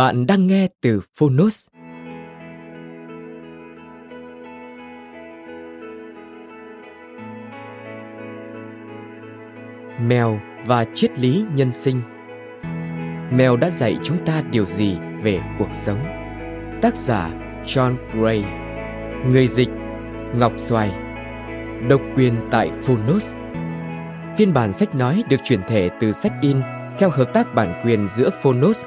[0.00, 1.66] Bạn đang nghe từ Phonos.
[10.00, 12.00] Mèo và triết lý nhân sinh
[13.30, 15.98] Mèo đã dạy chúng ta điều gì về cuộc sống?
[16.82, 17.30] Tác giả
[17.64, 18.44] John Gray
[19.26, 19.68] Người dịch
[20.34, 20.90] Ngọc Xoài
[21.88, 23.34] Độc quyền tại Phonos
[24.38, 26.60] Phiên bản sách nói được chuyển thể từ sách in
[26.98, 28.86] theo hợp tác bản quyền giữa Phonos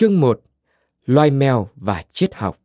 [0.00, 0.40] Chương 1
[1.06, 2.58] Loài mèo và triết học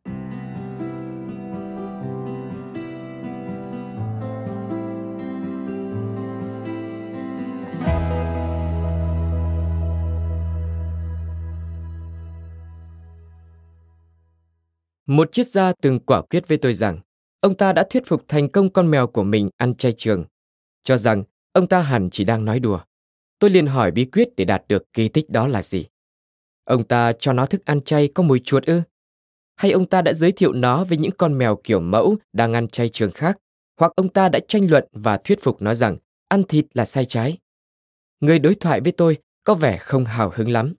[15.06, 17.00] Một triết gia từng quả quyết với tôi rằng
[17.42, 20.26] ông ta đã thuyết phục thành công con mèo của mình ăn chay trường,
[20.84, 22.80] cho rằng ông ta hẳn chỉ đang nói đùa.
[23.40, 25.86] Tôi liền hỏi bí quyết để đạt được kỳ tích đó là gì.
[26.66, 28.82] Ông ta cho nó thức ăn chay có mùi chuột ư?
[29.56, 32.68] Hay ông ta đã giới thiệu nó với những con mèo kiểu mẫu đang ăn
[32.68, 33.38] chay trường khác?
[33.80, 37.06] Hoặc ông ta đã tranh luận và thuyết phục nó rằng ăn thịt là sai
[37.06, 37.38] trái?
[38.20, 40.74] Người đối thoại với tôi có vẻ không hào hứng lắm.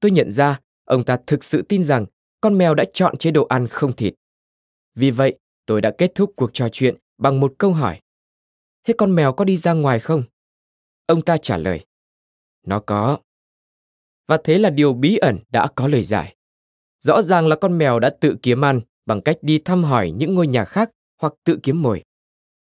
[0.00, 2.06] Tôi nhận ra ông ta thực sự tin rằng
[2.40, 4.14] con mèo đã chọn chế độ ăn không thịt.
[4.94, 8.00] Vì vậy, tôi đã kết thúc cuộc trò chuyện bằng một câu hỏi.
[8.84, 10.22] Thế con mèo có đi ra ngoài không?
[11.06, 11.86] Ông ta trả lời.
[12.66, 13.18] Nó có.
[14.28, 16.36] Và thế là điều bí ẩn đã có lời giải.
[17.04, 20.34] Rõ ràng là con mèo đã tự kiếm ăn bằng cách đi thăm hỏi những
[20.34, 20.90] ngôi nhà khác
[21.20, 22.02] hoặc tự kiếm mồi.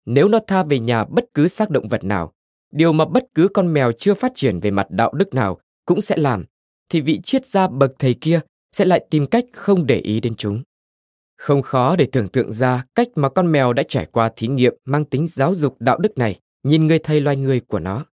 [0.07, 2.33] Nếu nó tha về nhà bất cứ xác động vật nào,
[2.73, 6.01] điều mà bất cứ con mèo chưa phát triển về mặt đạo đức nào cũng
[6.01, 6.45] sẽ làm,
[6.89, 8.41] thì vị triết gia bậc thầy kia
[8.73, 10.63] sẽ lại tìm cách không để ý đến chúng.
[11.39, 14.75] Không khó để tưởng tượng ra cách mà con mèo đã trải qua thí nghiệm
[14.85, 18.05] mang tính giáo dục đạo đức này nhìn người thầy loài người của nó.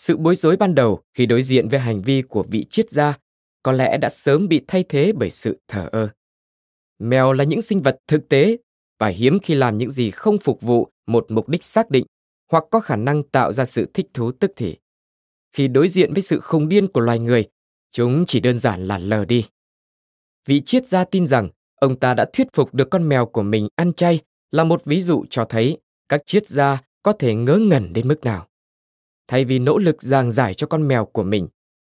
[0.00, 3.18] Sự bối rối ban đầu khi đối diện với hành vi của vị triết gia
[3.62, 6.08] có lẽ đã sớm bị thay thế bởi sự thờ ơ.
[6.98, 8.56] Mèo là những sinh vật thực tế
[8.98, 12.06] và hiếm khi làm những gì không phục vụ một mục đích xác định
[12.50, 14.76] hoặc có khả năng tạo ra sự thích thú tức thì.
[15.52, 17.48] Khi đối diện với sự khùng điên của loài người,
[17.90, 19.46] chúng chỉ đơn giản là lờ đi.
[20.46, 23.68] Vị triết gia tin rằng ông ta đã thuyết phục được con mèo của mình
[23.76, 24.20] ăn chay
[24.50, 28.24] là một ví dụ cho thấy các triết gia có thể ngớ ngẩn đến mức
[28.24, 28.46] nào
[29.30, 31.48] thay vì nỗ lực giảng giải cho con mèo của mình.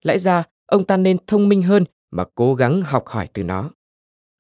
[0.05, 3.71] Lẽ ra, ông ta nên thông minh hơn mà cố gắng học hỏi từ nó.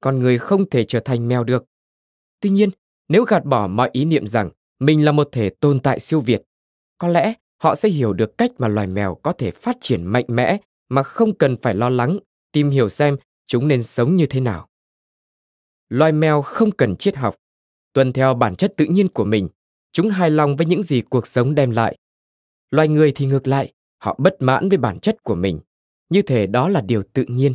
[0.01, 1.65] Con người không thể trở thành mèo được.
[2.41, 2.71] Tuy nhiên,
[3.09, 6.43] nếu gạt bỏ mọi ý niệm rằng mình là một thể tồn tại siêu việt,
[6.99, 10.25] có lẽ họ sẽ hiểu được cách mà loài mèo có thể phát triển mạnh
[10.29, 10.59] mẽ
[10.89, 12.19] mà không cần phải lo lắng
[12.53, 13.17] tìm hiểu xem
[13.47, 14.69] chúng nên sống như thế nào.
[15.89, 17.37] Loài mèo không cần triết học,
[17.93, 19.49] tuân theo bản chất tự nhiên của mình,
[19.93, 21.97] chúng hài lòng với những gì cuộc sống đem lại.
[22.71, 25.61] Loài người thì ngược lại, họ bất mãn với bản chất của mình,
[26.11, 27.55] như thể đó là điều tự nhiên.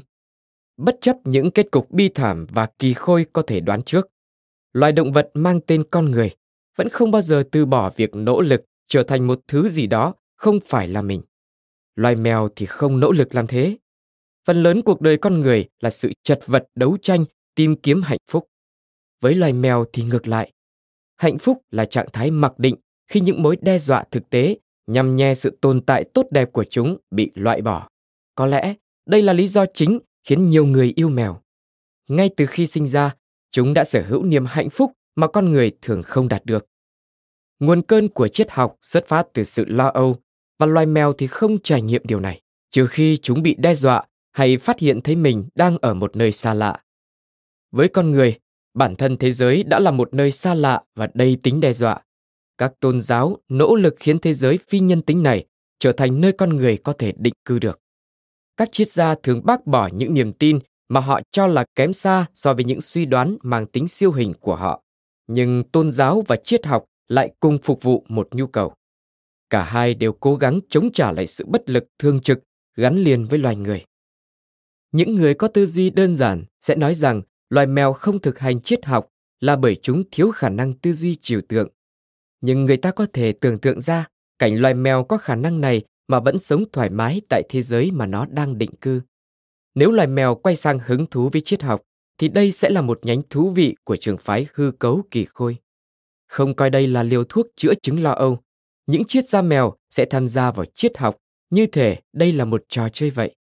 [0.77, 4.07] Bất chấp những kết cục bi thảm và kỳ khôi có thể đoán trước,
[4.73, 6.31] loài động vật mang tên con người
[6.75, 10.13] vẫn không bao giờ từ bỏ việc nỗ lực trở thành một thứ gì đó
[10.35, 11.21] không phải là mình.
[11.95, 13.77] Loài mèo thì không nỗ lực làm thế.
[14.47, 17.25] Phần lớn cuộc đời con người là sự chật vật đấu tranh
[17.55, 18.47] tìm kiếm hạnh phúc.
[19.21, 20.51] Với loài mèo thì ngược lại.
[21.17, 22.75] Hạnh phúc là trạng thái mặc định
[23.07, 24.57] khi những mối đe dọa thực tế
[24.91, 27.89] nhằm nhe sự tồn tại tốt đẹp của chúng bị loại bỏ.
[28.35, 31.41] Có lẽ đây là lý do chính khiến nhiều người yêu mèo.
[32.09, 33.15] Ngay từ khi sinh ra,
[33.51, 36.65] chúng đã sở hữu niềm hạnh phúc mà con người thường không đạt được.
[37.59, 40.17] Nguồn cơn của triết học xuất phát từ sự lo âu
[40.59, 44.03] và loài mèo thì không trải nghiệm điều này, trừ khi chúng bị đe dọa
[44.31, 46.83] hay phát hiện thấy mình đang ở một nơi xa lạ.
[47.71, 48.39] Với con người,
[48.73, 52.01] bản thân thế giới đã là một nơi xa lạ và đầy tính đe dọa.
[52.61, 55.45] Các tôn giáo nỗ lực khiến thế giới phi nhân tính này
[55.79, 57.79] trở thành nơi con người có thể định cư được.
[58.57, 60.59] Các triết gia thường bác bỏ những niềm tin
[60.89, 64.33] mà họ cho là kém xa so với những suy đoán mang tính siêu hình
[64.39, 64.83] của họ.
[65.27, 68.73] Nhưng tôn giáo và triết học lại cùng phục vụ một nhu cầu.
[69.49, 72.39] Cả hai đều cố gắng chống trả lại sự bất lực thương trực
[72.75, 73.85] gắn liền với loài người.
[74.91, 78.61] Những người có tư duy đơn giản sẽ nói rằng loài mèo không thực hành
[78.61, 79.07] triết học
[79.39, 81.69] là bởi chúng thiếu khả năng tư duy trừu tượng.
[82.41, 84.07] Nhưng người ta có thể tưởng tượng ra
[84.39, 87.91] cảnh loài mèo có khả năng này mà vẫn sống thoải mái tại thế giới
[87.91, 89.01] mà nó đang định cư.
[89.75, 91.81] Nếu loài mèo quay sang hứng thú với triết học,
[92.17, 95.57] thì đây sẽ là một nhánh thú vị của trường phái hư cấu kỳ khôi.
[96.27, 98.39] Không coi đây là liều thuốc chữa chứng lo âu,
[98.87, 101.17] những triết gia mèo sẽ tham gia vào triết học
[101.49, 103.35] như thể đây là một trò chơi vậy.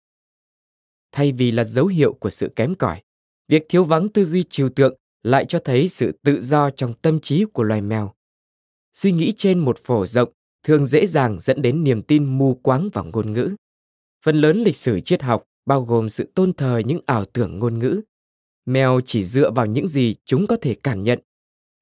[1.13, 3.03] Thay vì là dấu hiệu của sự kém cỏi,
[3.49, 7.21] việc thiếu vắng tư duy trừu tượng lại cho thấy sự tự do trong tâm
[7.21, 8.13] trí của loài mèo.
[8.93, 10.33] Suy nghĩ trên một phổ rộng
[10.63, 13.57] thường dễ dàng dẫn đến niềm tin mù quáng vào ngôn ngữ.
[14.25, 17.79] Phần lớn lịch sử triết học bao gồm sự tôn thờ những ảo tưởng ngôn
[17.79, 18.01] ngữ.
[18.67, 21.21] Mèo chỉ dựa vào những gì chúng có thể cảm nhận,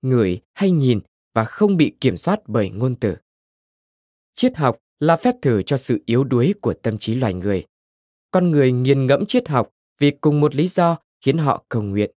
[0.03, 1.01] ngửi hay nhìn
[1.35, 3.17] và không bị kiểm soát bởi ngôn từ.
[4.35, 7.65] Triết học là phép thử cho sự yếu đuối của tâm trí loài người.
[8.31, 12.11] Con người nghiền ngẫm triết học vì cùng một lý do khiến họ cầu nguyện.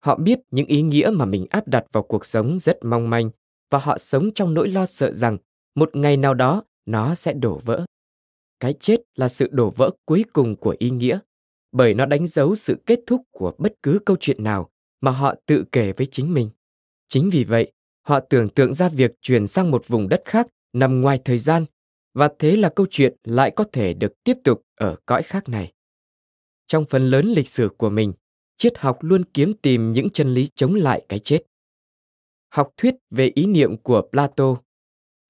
[0.00, 3.30] Họ biết những ý nghĩa mà mình áp đặt vào cuộc sống rất mong manh
[3.70, 5.38] và họ sống trong nỗi lo sợ rằng
[5.74, 7.84] một ngày nào đó nó sẽ đổ vỡ.
[8.60, 11.18] Cái chết là sự đổ vỡ cuối cùng của ý nghĩa,
[11.72, 14.70] bởi nó đánh dấu sự kết thúc của bất cứ câu chuyện nào
[15.00, 16.50] mà họ tự kể với chính mình.
[17.08, 17.72] Chính vì vậy,
[18.06, 21.64] họ tưởng tượng ra việc chuyển sang một vùng đất khác nằm ngoài thời gian
[22.14, 25.72] và thế là câu chuyện lại có thể được tiếp tục ở cõi khác này.
[26.66, 28.12] Trong phần lớn lịch sử của mình,
[28.56, 31.42] triết học luôn kiếm tìm những chân lý chống lại cái chết.
[32.54, 34.56] Học thuyết về ý niệm của Plato.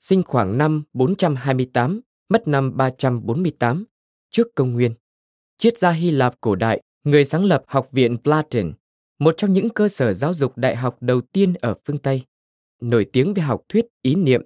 [0.01, 3.85] Sinh khoảng năm 428, mất năm 348
[4.31, 4.95] trước công nguyên.
[5.59, 8.73] Triết gia Hy Lạp cổ đại, người sáng lập Học viện Platon,
[9.19, 12.23] một trong những cơ sở giáo dục đại học đầu tiên ở phương Tây,
[12.81, 14.43] nổi tiếng về học thuyết ý niệm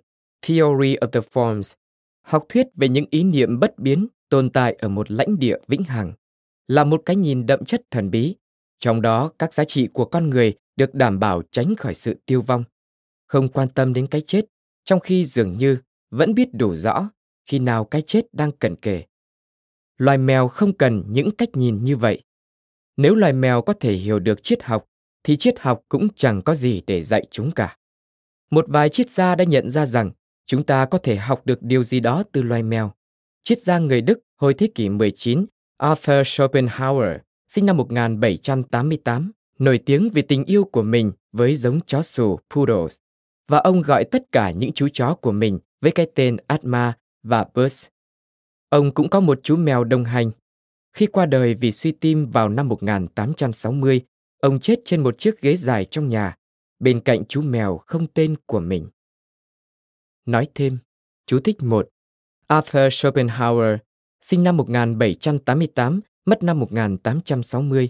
[0.47, 1.75] Theory of the Forms,
[2.23, 5.83] học thuyết về những ý niệm bất biến tồn tại ở một lãnh địa vĩnh
[5.83, 6.12] hằng,
[6.69, 8.35] là một cái nhìn đậm chất thần bí,
[8.79, 12.43] trong đó các giá trị của con người được đảm bảo tránh khỏi sự tiêu
[12.43, 12.64] vong,
[13.28, 14.44] không quan tâm đến cái chết,
[14.85, 15.78] trong khi dường như
[16.11, 17.11] vẫn biết đủ rõ
[17.47, 19.02] khi nào cái chết đang cận kề.
[19.97, 22.23] Loài mèo không cần những cách nhìn như vậy.
[22.97, 24.85] Nếu loài mèo có thể hiểu được triết học,
[25.23, 27.76] thì triết học cũng chẳng có gì để dạy chúng cả.
[28.50, 30.11] Một vài triết gia đã nhận ra rằng
[30.47, 32.92] chúng ta có thể học được điều gì đó từ loài mèo.
[33.42, 40.11] Triết gia người Đức hồi thế kỷ 19, Arthur Schopenhauer, sinh năm 1788, nổi tiếng
[40.11, 42.97] vì tình yêu của mình với giống chó sù Poodles,
[43.49, 47.47] và ông gọi tất cả những chú chó của mình với cái tên Atma và
[47.55, 47.88] Buzz.
[48.69, 50.31] Ông cũng có một chú mèo đồng hành.
[50.93, 54.00] Khi qua đời vì suy tim vào năm 1860,
[54.40, 56.37] ông chết trên một chiếc ghế dài trong nhà,
[56.78, 58.88] bên cạnh chú mèo không tên của mình.
[60.26, 60.78] Nói thêm,
[61.26, 61.88] chú thích một
[62.47, 63.78] Arthur Schopenhauer,
[64.21, 67.88] sinh năm 1788, mất năm 1860,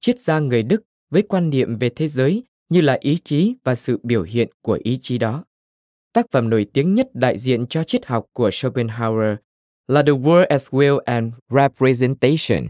[0.00, 3.74] triết gia người Đức với quan niệm về thế giới như là ý chí và
[3.74, 5.44] sự biểu hiện của ý chí đó.
[6.12, 9.38] Tác phẩm nổi tiếng nhất đại diện cho triết học của Schopenhauer
[9.88, 12.68] là The World as Will and Representation,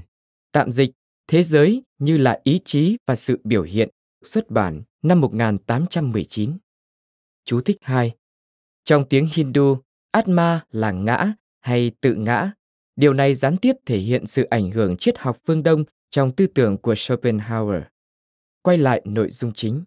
[0.53, 0.91] tạm dịch
[1.29, 3.89] Thế giới như là ý chí và sự biểu hiện,
[4.25, 6.59] xuất bản năm 1819.
[7.45, 8.13] Chú thích 2.
[8.85, 9.79] Trong tiếng Hindu,
[10.11, 12.53] Atma là ngã hay tự ngã,
[13.01, 16.47] Điều này gián tiếp thể hiện sự ảnh hưởng triết học phương Đông trong tư
[16.47, 17.83] tưởng của Schopenhauer.
[18.63, 19.85] Quay lại nội dung chính.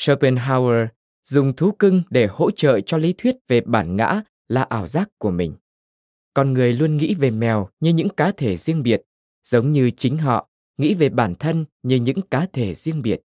[0.00, 0.88] Schopenhauer
[1.24, 5.08] dùng thú cưng để hỗ trợ cho lý thuyết về bản ngã là ảo giác
[5.18, 5.54] của mình.
[6.34, 9.02] Con người luôn nghĩ về mèo như những cá thể riêng biệt,
[9.44, 13.20] giống như chính họ nghĩ về bản thân như những cá thể riêng biệt.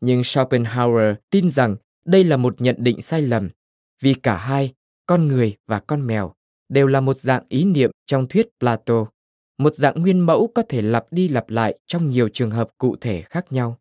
[0.00, 3.50] Nhưng Schopenhauer tin rằng đây là một nhận định sai lầm,
[4.02, 4.74] vì cả hai,
[5.06, 6.32] con người và con mèo,
[6.68, 9.06] đều là một dạng ý niệm trong thuyết Plato,
[9.58, 12.96] một dạng nguyên mẫu có thể lặp đi lặp lại trong nhiều trường hợp cụ
[13.00, 13.78] thể khác nhau.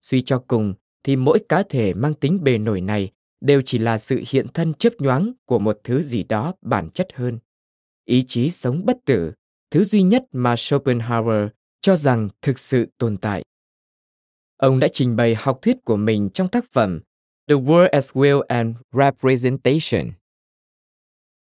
[0.00, 0.74] Suy cho cùng
[1.04, 4.74] thì mỗi cá thể mang tính bề nổi này đều chỉ là sự hiện thân
[4.74, 7.38] chớp nhoáng của một thứ gì đó bản chất hơn.
[8.04, 9.32] Ý chí sống bất tử,
[9.70, 11.48] thứ duy nhất mà Schopenhauer
[11.80, 13.42] cho rằng thực sự tồn tại.
[14.56, 17.00] Ông đã trình bày học thuyết của mình trong tác phẩm
[17.48, 20.12] The World as Will and Representation.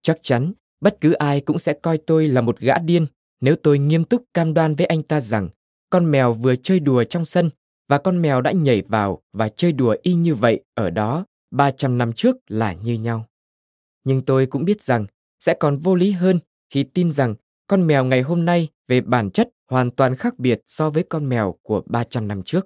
[0.01, 3.05] Chắc chắn, bất cứ ai cũng sẽ coi tôi là một gã điên
[3.41, 5.49] nếu tôi nghiêm túc cam đoan với anh ta rằng
[5.89, 7.49] con mèo vừa chơi đùa trong sân
[7.89, 11.97] và con mèo đã nhảy vào và chơi đùa y như vậy ở đó 300
[11.97, 13.25] năm trước là như nhau.
[14.03, 15.05] Nhưng tôi cũng biết rằng
[15.39, 17.35] sẽ còn vô lý hơn khi tin rằng
[17.67, 21.29] con mèo ngày hôm nay về bản chất hoàn toàn khác biệt so với con
[21.29, 22.65] mèo của 300 năm trước.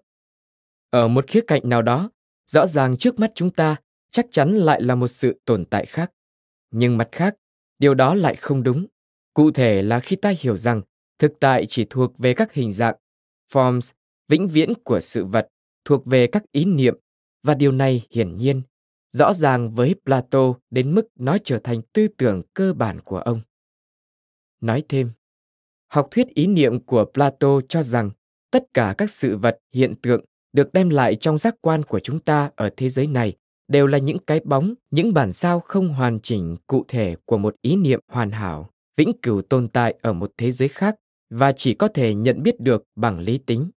[0.89, 2.10] Ở một khía cạnh nào đó,
[2.46, 3.75] rõ ràng trước mắt chúng ta
[4.12, 6.12] chắc chắn lại là một sự tồn tại khác.
[6.72, 7.36] Nhưng mặt khác,
[7.80, 8.86] điều đó lại không đúng.
[9.34, 10.82] Cụ thể là khi ta hiểu rằng
[11.20, 12.96] thực tại chỉ thuộc về các hình dạng,
[13.51, 13.92] forms,
[14.34, 15.48] vĩnh viễn của sự vật,
[15.86, 16.98] thuộc về các ý niệm,
[17.44, 18.62] và điều này hiển nhiên,
[19.12, 23.42] rõ ràng với Plato đến mức nó trở thành tư tưởng cơ bản của ông.
[24.62, 25.12] Nói thêm,
[25.88, 28.12] học thuyết ý niệm của Plato cho rằng
[28.52, 32.20] tất cả các sự vật hiện tượng được đem lại trong giác quan của chúng
[32.20, 33.34] ta ở thế giới này
[33.68, 37.56] đều là những cái bóng, những bản sao không hoàn chỉnh cụ thể của một
[37.62, 40.96] ý niệm hoàn hảo, vĩnh cửu tồn tại ở một thế giới khác
[41.30, 43.70] và chỉ có thể nhận biết được bằng lý tính.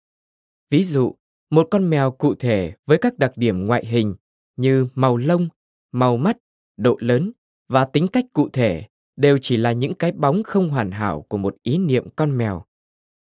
[0.69, 1.15] Ví dụ,
[1.49, 4.15] một con mèo cụ thể với các đặc điểm ngoại hình
[4.55, 5.49] như màu lông,
[5.91, 6.37] màu mắt,
[6.77, 7.31] độ lớn
[7.69, 11.37] và tính cách cụ thể đều chỉ là những cái bóng không hoàn hảo của
[11.37, 12.65] một ý niệm con mèo.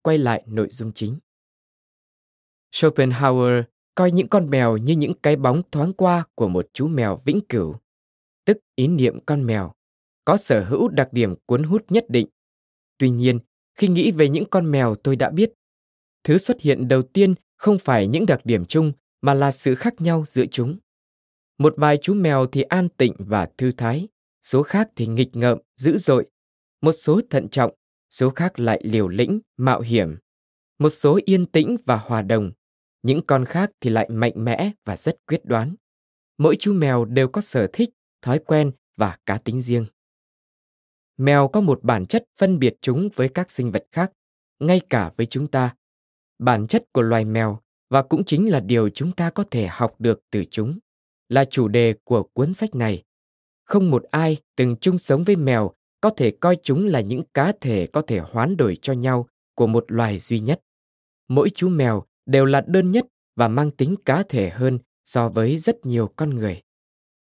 [0.02, 1.20] Quay lại nội dung chính.
[2.72, 3.64] Schopenhauer
[3.96, 7.42] coi những con mèo như những cái bóng thoáng qua của một chú mèo vĩnh
[7.50, 7.76] cửu,
[8.46, 9.74] tức ý niệm con mèo,
[10.26, 12.28] có sở hữu đặc điểm cuốn hút nhất định.
[12.98, 13.40] Tuy nhiên,
[13.76, 15.54] khi nghĩ về những con mèo tôi đã biết,
[16.24, 20.02] thứ xuất hiện đầu tiên không phải những đặc điểm chung mà là sự khác
[20.02, 20.78] nhau giữa chúng.
[21.58, 24.08] Một vài chú mèo thì an tịnh và thư thái,
[24.44, 26.30] số khác thì nghịch ngợm, dữ dội.
[26.82, 27.72] Một số thận trọng,
[28.10, 30.18] số khác lại liều lĩnh, mạo hiểm.
[30.80, 32.52] Một số yên tĩnh và hòa đồng,
[33.04, 35.76] những con khác thì lại mạnh mẽ và rất quyết đoán.
[36.38, 37.90] Mỗi chú mèo đều có sở thích,
[38.22, 39.86] thói quen và cá tính riêng.
[41.18, 44.12] Mèo có một bản chất phân biệt chúng với các sinh vật khác,
[44.60, 45.76] ngay cả với chúng ta.
[46.40, 49.96] Bản chất của loài mèo và cũng chính là điều chúng ta có thể học
[50.00, 50.80] được từ chúng,
[51.30, 53.04] là chủ đề của cuốn sách này.
[53.66, 57.54] Không một ai từng chung sống với mèo có thể coi chúng là những cá
[57.62, 60.62] thể có thể hoán đổi cho nhau của một loài duy nhất.
[61.28, 63.06] Mỗi chú mèo đều là đơn nhất
[63.36, 66.62] và mang tính cá thể hơn so với rất nhiều con người.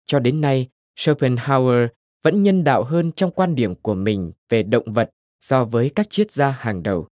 [0.07, 1.89] Cho đến nay, Schopenhauer
[2.23, 5.11] vẫn nhân đạo hơn trong quan điểm của mình về động vật
[5.41, 7.09] so với các triết gia hàng đầu.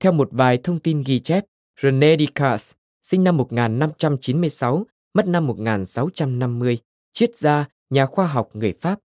[0.00, 1.44] Theo một vài thông tin ghi chép,
[1.82, 2.72] René Descartes,
[3.02, 6.78] sinh năm 1596, mất năm 1650,
[7.12, 8.98] triết gia, nhà khoa học người Pháp.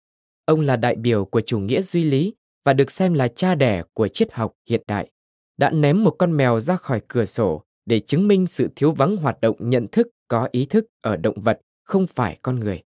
[0.45, 3.83] Ông là đại biểu của chủ nghĩa duy lý và được xem là cha đẻ
[3.93, 5.11] của triết học hiện đại.
[5.57, 9.17] Đã ném một con mèo ra khỏi cửa sổ để chứng minh sự thiếu vắng
[9.17, 12.83] hoạt động nhận thức có ý thức ở động vật không phải con người.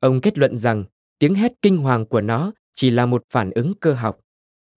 [0.00, 0.84] Ông kết luận rằng
[1.18, 4.18] tiếng hét kinh hoàng của nó chỉ là một phản ứng cơ học.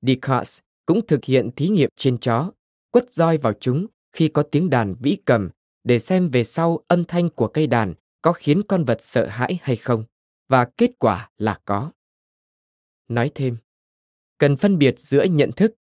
[0.01, 2.51] Descartes cũng thực hiện thí nghiệm trên chó,
[2.95, 5.49] quất roi vào chúng khi có tiếng đàn vĩ cầm
[5.83, 9.59] để xem về sau âm thanh của cây đàn có khiến con vật sợ hãi
[9.61, 10.03] hay không,
[10.47, 11.91] và kết quả là có.
[13.07, 13.57] Nói thêm,
[14.37, 15.73] cần phân biệt giữa nhận thức,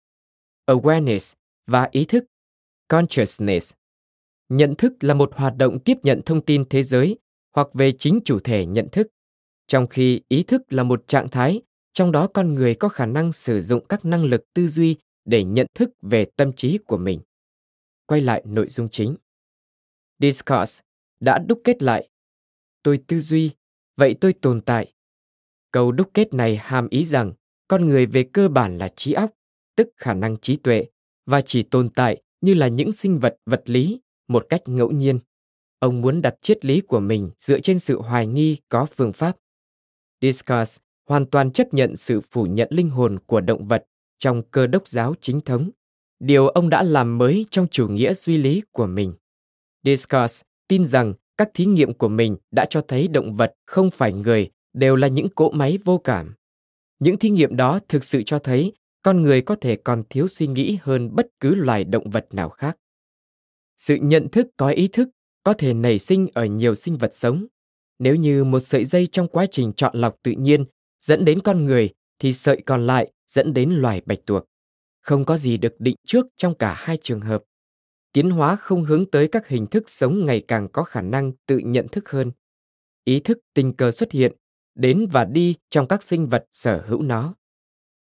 [0.66, 1.34] awareness
[1.66, 2.24] và ý thức,
[2.88, 3.72] consciousness.
[4.48, 7.18] Nhận thức là một hoạt động tiếp nhận thông tin thế giới
[7.54, 9.06] hoặc về chính chủ thể nhận thức,
[9.66, 13.32] trong khi ý thức là một trạng thái trong đó con người có khả năng
[13.32, 17.20] sử dụng các năng lực tư duy để nhận thức về tâm trí của mình.
[18.06, 19.16] Quay lại nội dung chính.
[20.18, 20.84] Discourse
[21.20, 22.08] đã đúc kết lại.
[22.82, 23.50] Tôi tư duy,
[23.96, 24.92] vậy tôi tồn tại.
[25.70, 27.32] Câu đúc kết này hàm ý rằng
[27.68, 29.30] con người về cơ bản là trí óc,
[29.76, 30.84] tức khả năng trí tuệ,
[31.26, 35.18] và chỉ tồn tại như là những sinh vật vật lý một cách ngẫu nhiên.
[35.78, 39.36] Ông muốn đặt triết lý của mình dựa trên sự hoài nghi có phương pháp.
[40.20, 43.84] Discourse hoàn toàn chấp nhận sự phủ nhận linh hồn của động vật
[44.22, 45.70] trong cơ đốc giáo chính thống,
[46.20, 49.14] điều ông đã làm mới trong chủ nghĩa duy lý của mình.
[49.84, 54.12] Discourse tin rằng các thí nghiệm của mình đã cho thấy động vật không phải
[54.12, 56.34] người đều là những cỗ máy vô cảm.
[56.98, 60.46] Những thí nghiệm đó thực sự cho thấy con người có thể còn thiếu suy
[60.46, 62.78] nghĩ hơn bất cứ loài động vật nào khác.
[63.78, 65.08] Sự nhận thức có ý thức
[65.42, 67.46] có thể nảy sinh ở nhiều sinh vật sống.
[67.98, 70.64] Nếu như một sợi dây trong quá trình chọn lọc tự nhiên
[71.00, 74.44] dẫn đến con người thì sợi còn lại dẫn đến loài bạch tuộc.
[75.00, 77.42] Không có gì được định trước trong cả hai trường hợp.
[78.12, 81.58] Tiến hóa không hướng tới các hình thức sống ngày càng có khả năng tự
[81.58, 82.32] nhận thức hơn.
[83.04, 84.32] Ý thức tình cờ xuất hiện,
[84.74, 87.34] đến và đi trong các sinh vật sở hữu nó.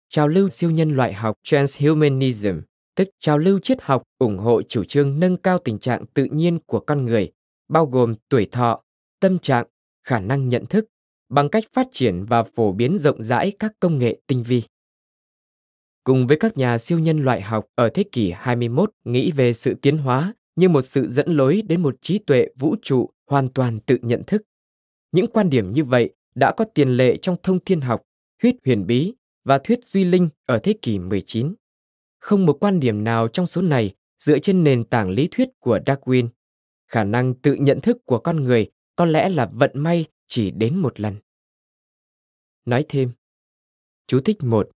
[0.09, 2.61] Trào lưu siêu nhân loại học transhumanism,
[2.95, 6.59] tức trào lưu triết học ủng hộ chủ trương nâng cao tình trạng tự nhiên
[6.67, 7.33] của con người,
[7.69, 8.83] bao gồm tuổi thọ,
[9.21, 9.67] tâm trạng,
[10.05, 10.85] khả năng nhận thức,
[11.29, 14.63] bằng cách phát triển và phổ biến rộng rãi các công nghệ tinh vi.
[16.05, 19.75] Cùng với các nhà siêu nhân loại học ở thế kỷ 21 nghĩ về sự
[19.83, 23.79] tiến hóa như một sự dẫn lối đến một trí tuệ vũ trụ hoàn toàn
[23.81, 24.43] tự nhận thức.
[25.13, 28.03] Những quan điểm như vậy đã có tiền lệ trong thông thiên học,
[28.43, 29.15] thuyết huyền bí
[29.45, 31.55] và thuyết duy linh ở thế kỷ 19.
[32.19, 35.79] Không một quan điểm nào trong số này dựa trên nền tảng lý thuyết của
[35.87, 36.29] Darwin.
[36.89, 40.77] Khả năng tự nhận thức của con người có lẽ là vận may chỉ đến
[40.77, 41.17] một lần.
[42.65, 43.11] Nói thêm.
[44.07, 44.71] Chú thích 1.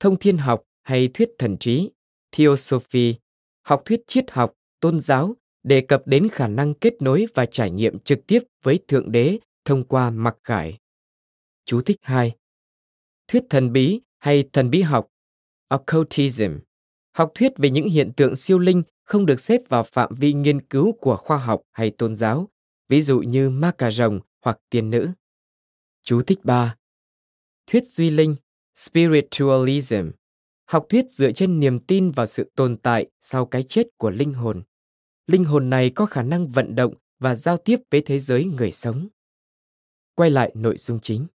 [0.00, 1.90] Thông thiên học hay thuyết thần trí,
[2.32, 3.14] Theosophy,
[3.62, 7.70] học thuyết triết học, tôn giáo đề cập đến khả năng kết nối và trải
[7.70, 10.78] nghiệm trực tiếp với Thượng Đế thông qua mặc khải.
[11.64, 12.32] Chú thích 2.
[13.28, 15.08] Thuyết thần bí hay thần bí học,
[15.68, 16.58] occultism,
[17.12, 20.60] học thuyết về những hiện tượng siêu linh không được xếp vào phạm vi nghiên
[20.60, 22.48] cứu của khoa học hay tôn giáo,
[22.88, 25.10] ví dụ như ma cà rồng hoặc tiên nữ.
[26.02, 26.76] Chú thích 3.
[27.66, 28.36] Thuyết duy linh,
[28.74, 30.10] spiritualism,
[30.66, 34.34] học thuyết dựa trên niềm tin vào sự tồn tại sau cái chết của linh
[34.34, 34.62] hồn.
[35.26, 38.72] Linh hồn này có khả năng vận động và giao tiếp với thế giới người
[38.72, 39.08] sống.
[40.14, 41.26] Quay lại nội dung chính.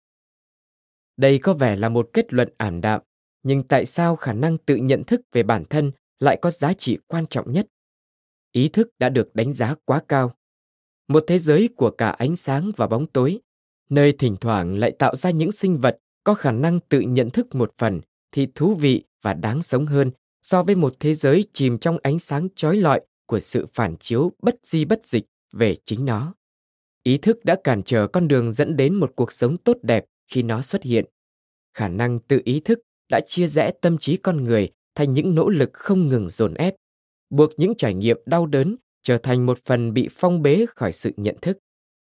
[1.17, 3.01] Đây có vẻ là một kết luận ảm đạm,
[3.43, 6.97] nhưng tại sao khả năng tự nhận thức về bản thân lại có giá trị
[7.07, 7.67] quan trọng nhất?
[8.51, 10.35] Ý thức đã được đánh giá quá cao.
[11.07, 13.39] Một thế giới của cả ánh sáng và bóng tối,
[13.89, 15.97] nơi thỉnh thoảng lại tạo ra những sinh vật
[16.29, 20.11] có khả năng tự nhận thức một phần thì thú vị và đáng sống hơn
[20.41, 24.31] so với một thế giới chìm trong ánh sáng chói lọi của sự phản chiếu
[24.41, 26.33] bất di bất dịch về chính nó.
[27.03, 30.43] Ý thức đã cản trở con đường dẫn đến một cuộc sống tốt đẹp khi
[30.43, 31.05] nó xuất hiện.
[31.73, 32.79] Khả năng tự ý thức
[33.11, 36.75] đã chia rẽ tâm trí con người thành những nỗ lực không ngừng dồn ép,
[37.29, 41.11] buộc những trải nghiệm đau đớn trở thành một phần bị phong bế khỏi sự
[41.17, 41.57] nhận thức.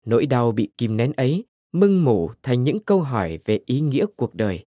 [0.07, 4.07] Nỗi đau bị kìm nén ấy mưng mủ thành những câu hỏi về ý nghĩa
[4.17, 4.65] cuộc đời.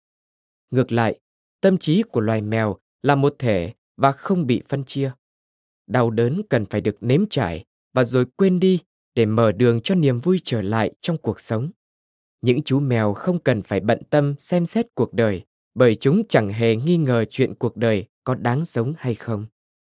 [0.71, 1.21] Ngược lại,
[1.61, 5.11] tâm trí của loài mèo là một thể và không bị phân chia.
[5.87, 8.81] Đau đớn cần phải được nếm trải và rồi quên đi
[9.15, 11.71] để mở đường cho niềm vui trở lại trong cuộc sống.
[12.43, 15.43] Những chú mèo không cần phải bận tâm xem xét cuộc đời
[15.75, 19.47] bởi chúng chẳng hề nghi ngờ chuyện cuộc đời có đáng sống hay không.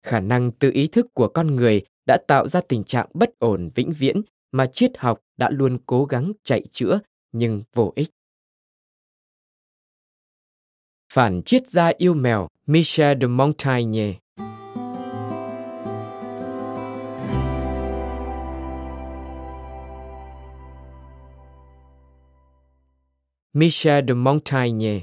[0.03, 3.69] Khả năng tự ý thức của con người đã tạo ra tình trạng bất ổn
[3.75, 6.99] vĩnh viễn mà triết học đã luôn cố gắng chạy chữa
[7.31, 8.09] nhưng vô ích.
[11.13, 14.19] Phản triết gia yêu mèo Michel de Montaigne.
[23.53, 25.01] Michel de Montaigne,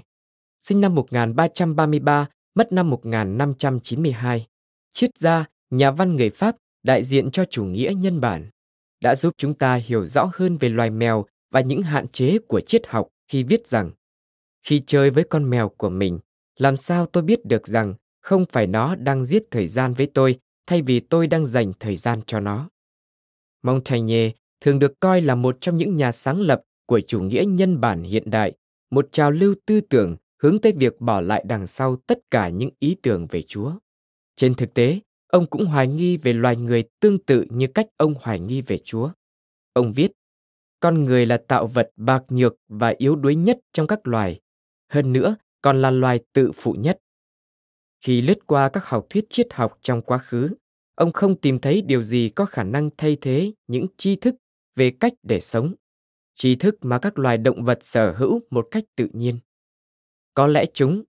[0.61, 4.47] sinh năm 1333, mất năm 1592,
[4.93, 8.51] triết gia, nhà văn người Pháp đại diện cho chủ nghĩa nhân bản
[9.07, 12.61] đã giúp chúng ta hiểu rõ hơn về loài mèo và những hạn chế của
[12.61, 13.91] triết học khi viết rằng
[14.63, 16.19] khi chơi với con mèo của mình,
[16.59, 20.39] làm sao tôi biết được rằng không phải nó đang giết thời gian với tôi
[20.67, 22.69] thay vì tôi đang dành thời gian cho nó.
[23.63, 27.81] Montaigne thường được coi là một trong những nhà sáng lập của chủ nghĩa nhân
[27.81, 28.53] bản hiện đại,
[28.91, 32.71] một trào lưu tư tưởng hướng tới việc bỏ lại đằng sau tất cả những
[32.79, 33.73] ý tưởng về Chúa.
[34.37, 35.01] Trên thực tế,
[35.37, 38.79] ông cũng hoài nghi về loài người tương tự như cách ông hoài nghi về
[38.79, 39.11] Chúa.
[39.73, 40.13] Ông viết,
[40.81, 44.41] con người là tạo vật bạc nhược và yếu đuối nhất trong các loài,
[44.89, 46.99] hơn nữa còn là loài tự phụ nhất.
[48.01, 50.49] Khi lướt qua các học thuyết triết học trong quá khứ,
[50.95, 54.35] ông không tìm thấy điều gì có khả năng thay thế những tri thức
[54.77, 55.75] về cách để sống,
[56.35, 59.39] tri thức mà các loài động vật sở hữu một cách tự nhiên.
[60.35, 61.03] Có lẽ chúng,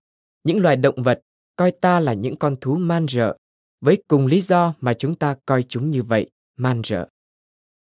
[0.44, 1.20] những loài động vật,
[1.56, 3.36] coi ta là những con thú man rợ
[3.80, 7.08] với cùng lý do mà chúng ta coi chúng như vậy, man rợ.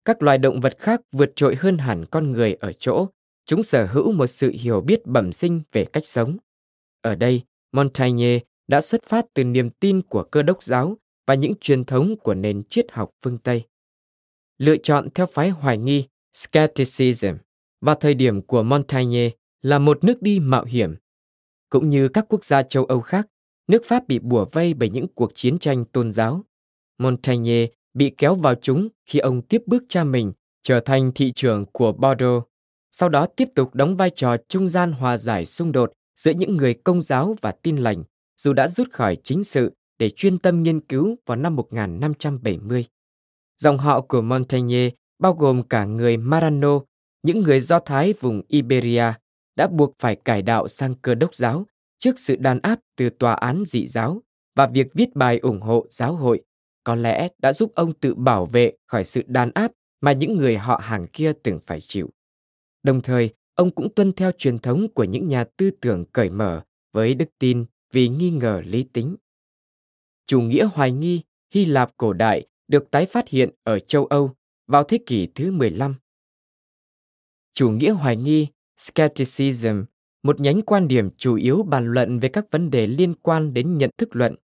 [0.06, 3.08] Các loài động vật khác vượt trội hơn hẳn con người ở chỗ,
[3.46, 6.38] chúng sở hữu một sự hiểu biết bẩm sinh về cách sống.
[7.02, 10.98] Ở đây, Montaigne đã xuất phát từ niềm tin của cơ đốc giáo
[11.28, 13.64] và những truyền thống của nền triết học phương Tây.
[14.58, 17.34] Lựa chọn theo phái hoài nghi, skepticism,
[17.82, 19.30] vào thời điểm của Montaigne
[19.62, 20.96] là một nước đi mạo hiểm.
[21.70, 23.28] Cũng như các quốc gia châu Âu khác,
[23.70, 26.44] nước Pháp bị bùa vây bởi những cuộc chiến tranh tôn giáo.
[26.98, 31.66] Montaigne bị kéo vào chúng khi ông tiếp bước cha mình trở thành thị trưởng
[31.66, 32.44] của Bordeaux,
[32.92, 36.58] sau đó tiếp tục đóng vai trò trung gian hòa giải xung đột giữa những
[36.58, 38.04] người công giáo và tin lành,
[38.38, 42.86] dù đã rút khỏi chính sự để chuyên tâm nghiên cứu vào năm 1570.
[43.58, 46.80] Dòng họ của Montaigne bao gồm cả người Marano,
[47.24, 49.14] những người Do Thái vùng Iberia,
[49.56, 51.66] đã buộc phải cải đạo sang cơ đốc giáo
[52.00, 54.22] trước sự đàn áp từ tòa án dị giáo
[54.56, 56.44] và việc viết bài ủng hộ giáo hội
[56.84, 60.58] có lẽ đã giúp ông tự bảo vệ khỏi sự đàn áp mà những người
[60.58, 62.10] họ hàng kia từng phải chịu.
[62.84, 66.64] Đồng thời, ông cũng tuân theo truyền thống của những nhà tư tưởng cởi mở
[66.94, 69.16] với đức tin vì nghi ngờ lý tính.
[70.26, 71.22] Chủ nghĩa hoài nghi
[71.54, 74.36] Hy Lạp cổ đại được tái phát hiện ở châu Âu
[74.68, 75.96] vào thế kỷ thứ 15.
[77.54, 79.84] Chủ nghĩa hoài nghi Skepticism,
[80.24, 83.78] một nhánh quan điểm chủ yếu bàn luận về các vấn đề liên quan đến
[83.78, 84.36] nhận thức luận.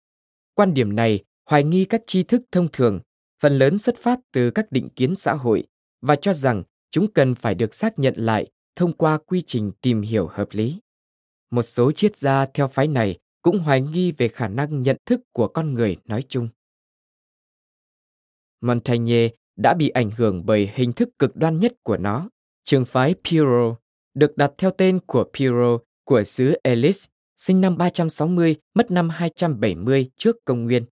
[0.54, 3.00] Quan điểm này hoài nghi các tri thức thông thường,
[3.40, 5.64] phần lớn xuất phát từ các định kiến xã hội
[6.00, 10.00] và cho rằng chúng cần phải được xác nhận lại thông qua quy trình tìm
[10.00, 10.78] hiểu hợp lý.
[11.50, 15.20] Một số triết gia theo phái này cũng hoài nghi về khả năng nhận thức
[15.32, 16.48] của con người nói chung.
[18.60, 22.28] Montaigne đã bị ảnh hưởng bởi hình thức cực đoan nhất của nó,
[22.64, 23.76] trường phái Pyrrho,
[24.14, 30.10] được đặt theo tên của Pyrrho của xứ Elis, sinh năm 360, mất năm 270
[30.16, 30.84] trước công nguyên.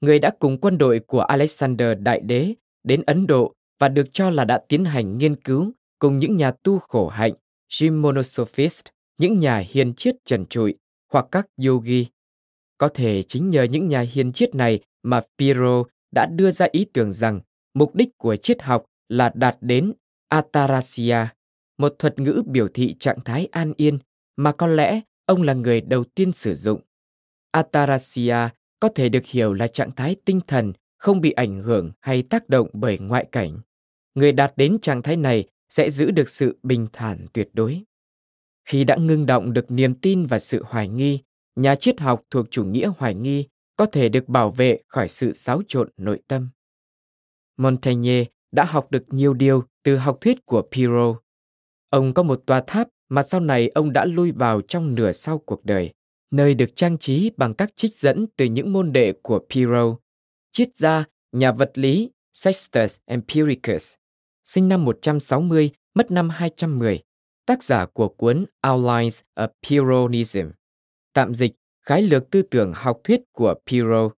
[0.00, 4.30] Người đã cùng quân đội của Alexander Đại Đế đến Ấn Độ và được cho
[4.30, 7.32] là đã tiến hành nghiên cứu cùng những nhà tu khổ hạnh,
[7.68, 8.84] Shimonosophist,
[9.18, 10.74] những nhà hiền triết trần trụi
[11.12, 12.06] hoặc các yogi.
[12.78, 15.82] Có thể chính nhờ những nhà hiền triết này mà Pyrrho
[16.14, 17.40] đã đưa ra ý tưởng rằng
[17.74, 19.92] mục đích của triết học là đạt đến
[20.28, 21.26] atarasia,
[21.78, 23.98] một thuật ngữ biểu thị trạng thái an yên
[24.36, 26.80] mà có lẽ ông là người đầu tiên sử dụng.
[27.50, 28.36] Atarasia
[28.80, 32.48] có thể được hiểu là trạng thái tinh thần không bị ảnh hưởng hay tác
[32.48, 33.60] động bởi ngoại cảnh.
[34.14, 37.82] Người đạt đến trạng thái này sẽ giữ được sự bình thản tuyệt đối.
[38.64, 41.20] Khi đã ngưng động được niềm tin và sự hoài nghi,
[41.56, 45.32] nhà triết học thuộc chủ nghĩa hoài nghi có thể được bảo vệ khỏi sự
[45.32, 46.48] xáo trộn nội tâm.
[47.56, 51.25] Montaigne đã học được nhiều điều từ học thuyết của Pyrrho.
[51.90, 55.38] Ông có một tòa tháp mà sau này ông đã lui vào trong nửa sau
[55.38, 55.92] cuộc đời,
[56.30, 59.96] nơi được trang trí bằng các trích dẫn từ những môn đệ của Pyrrho,
[60.52, 63.94] triết gia, nhà vật lý Sextus Empiricus,
[64.44, 67.02] sinh năm 160, mất năm 210,
[67.46, 70.46] tác giả của cuốn Outlines of Pyrrhonism,
[71.12, 74.10] tạm dịch khái lược tư tưởng học thuyết của Pyrrho.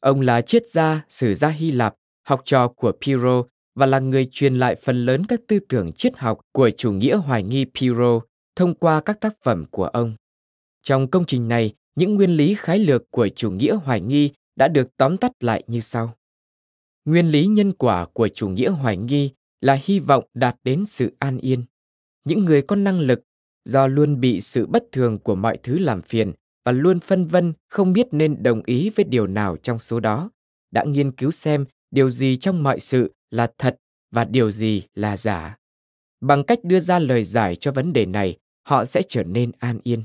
[0.00, 1.94] Ông là triết gia, sử gia Hy Lạp,
[2.26, 3.42] học trò của Pyrrho
[3.74, 7.16] và là người truyền lại phần lớn các tư tưởng triết học của chủ nghĩa
[7.16, 8.20] hoài nghi Piro
[8.56, 10.14] thông qua các tác phẩm của ông.
[10.82, 14.68] Trong công trình này, những nguyên lý khái lược của chủ nghĩa hoài nghi đã
[14.68, 16.14] được tóm tắt lại như sau.
[17.04, 19.30] Nguyên lý nhân quả của chủ nghĩa hoài nghi
[19.60, 21.64] là hy vọng đạt đến sự an yên.
[22.24, 23.22] Những người có năng lực
[23.64, 26.32] do luôn bị sự bất thường của mọi thứ làm phiền
[26.64, 30.30] và luôn phân vân không biết nên đồng ý với điều nào trong số đó,
[30.70, 33.76] đã nghiên cứu xem điều gì trong mọi sự là thật
[34.10, 35.56] và điều gì là giả.
[36.20, 39.80] Bằng cách đưa ra lời giải cho vấn đề này, họ sẽ trở nên an
[39.82, 40.02] yên.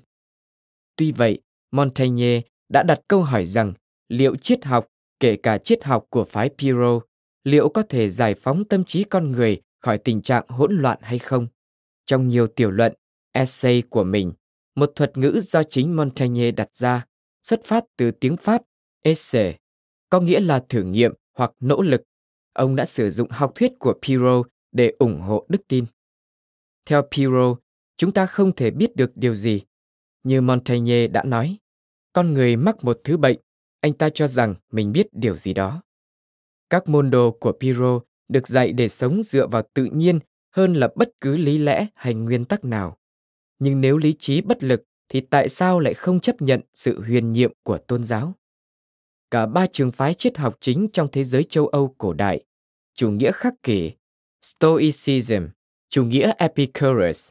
[0.95, 1.39] Tuy vậy,
[1.71, 3.73] Montaigne đã đặt câu hỏi rằng
[4.09, 4.87] liệu triết học,
[5.19, 6.99] kể cả triết học của phái piro
[7.45, 11.19] liệu có thể giải phóng tâm trí con người khỏi tình trạng hỗn loạn hay
[11.19, 11.47] không?
[12.05, 12.93] Trong nhiều tiểu luận,
[13.31, 14.33] essay của mình,
[14.75, 17.05] một thuật ngữ do chính Montaigne đặt ra,
[17.41, 18.61] xuất phát từ tiếng Pháp
[19.01, 19.57] esse,
[20.09, 22.01] có nghĩa là thử nghiệm hoặc nỗ lực.
[22.55, 25.85] Ông đã sử dụng học thuyết của Piro để ủng hộ đức tin.
[26.85, 27.55] Theo Piro,
[27.97, 29.61] chúng ta không thể biết được điều gì.
[30.23, 31.57] Như Montaigne đã nói,
[32.13, 33.37] con người mắc một thứ bệnh,
[33.81, 35.81] anh ta cho rằng mình biết điều gì đó.
[36.69, 40.19] Các môn đồ của Piro được dạy để sống dựa vào tự nhiên
[40.51, 42.97] hơn là bất cứ lý lẽ hay nguyên tắc nào.
[43.59, 47.31] Nhưng nếu lý trí bất lực thì tại sao lại không chấp nhận sự huyền
[47.31, 48.33] nhiệm của tôn giáo?
[49.31, 52.43] Cả ba trường phái triết học chính trong thế giới châu Âu cổ đại,
[52.95, 53.91] chủ nghĩa khắc kỷ,
[54.41, 55.43] Stoicism,
[55.89, 57.29] chủ nghĩa Epicurus,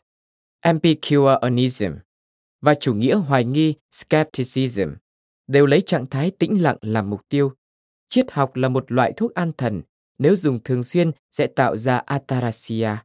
[0.61, 1.93] Epicureanism
[2.61, 4.89] và chủ nghĩa hoài nghi Skepticism
[5.47, 7.53] đều lấy trạng thái tĩnh lặng làm mục tiêu.
[8.09, 9.83] Triết học là một loại thuốc an thần,
[10.19, 12.97] nếu dùng thường xuyên sẽ tạo ra ataraxia.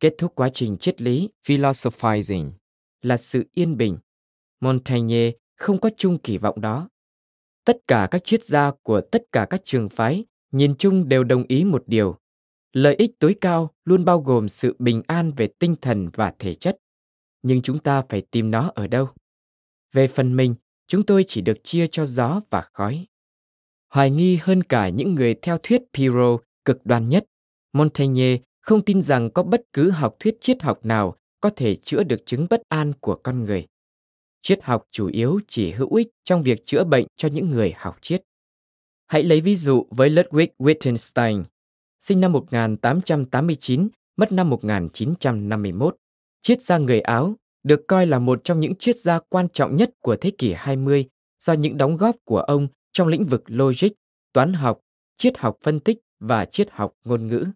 [0.00, 2.50] Kết thúc quá trình triết lý philosophizing
[3.02, 3.98] là sự yên bình.
[4.60, 6.88] Montaigne không có chung kỳ vọng đó.
[7.66, 11.44] Tất cả các triết gia của tất cả các trường phái nhìn chung đều đồng
[11.48, 12.16] ý một điều.
[12.72, 16.54] Lợi ích tối cao luôn bao gồm sự bình an về tinh thần và thể
[16.54, 16.78] chất.
[17.42, 19.08] Nhưng chúng ta phải tìm nó ở đâu?
[19.92, 20.54] Về phần mình,
[20.86, 23.06] chúng tôi chỉ được chia cho gió và khói.
[23.88, 27.24] Hoài nghi hơn cả những người theo thuyết Piro cực đoan nhất,
[27.72, 32.02] Montaigne không tin rằng có bất cứ học thuyết triết học nào có thể chữa
[32.02, 33.66] được chứng bất an của con người.
[34.46, 37.96] Triết học chủ yếu chỉ hữu ích trong việc chữa bệnh cho những người học
[38.00, 38.22] triết.
[39.06, 41.44] Hãy lấy ví dụ với Ludwig Wittgenstein,
[42.00, 45.96] sinh năm 1889, mất năm 1951.
[46.42, 49.90] Triết gia người Áo được coi là một trong những triết gia quan trọng nhất
[50.00, 51.04] của thế kỷ 20
[51.44, 53.90] do những đóng góp của ông trong lĩnh vực logic,
[54.32, 54.80] toán học,
[55.16, 57.46] triết học phân tích và triết học ngôn ngữ.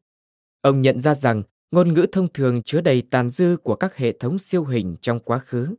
[0.60, 4.12] Ông nhận ra rằng ngôn ngữ thông thường chứa đầy tàn dư của các hệ
[4.12, 5.74] thống siêu hình trong quá khứ.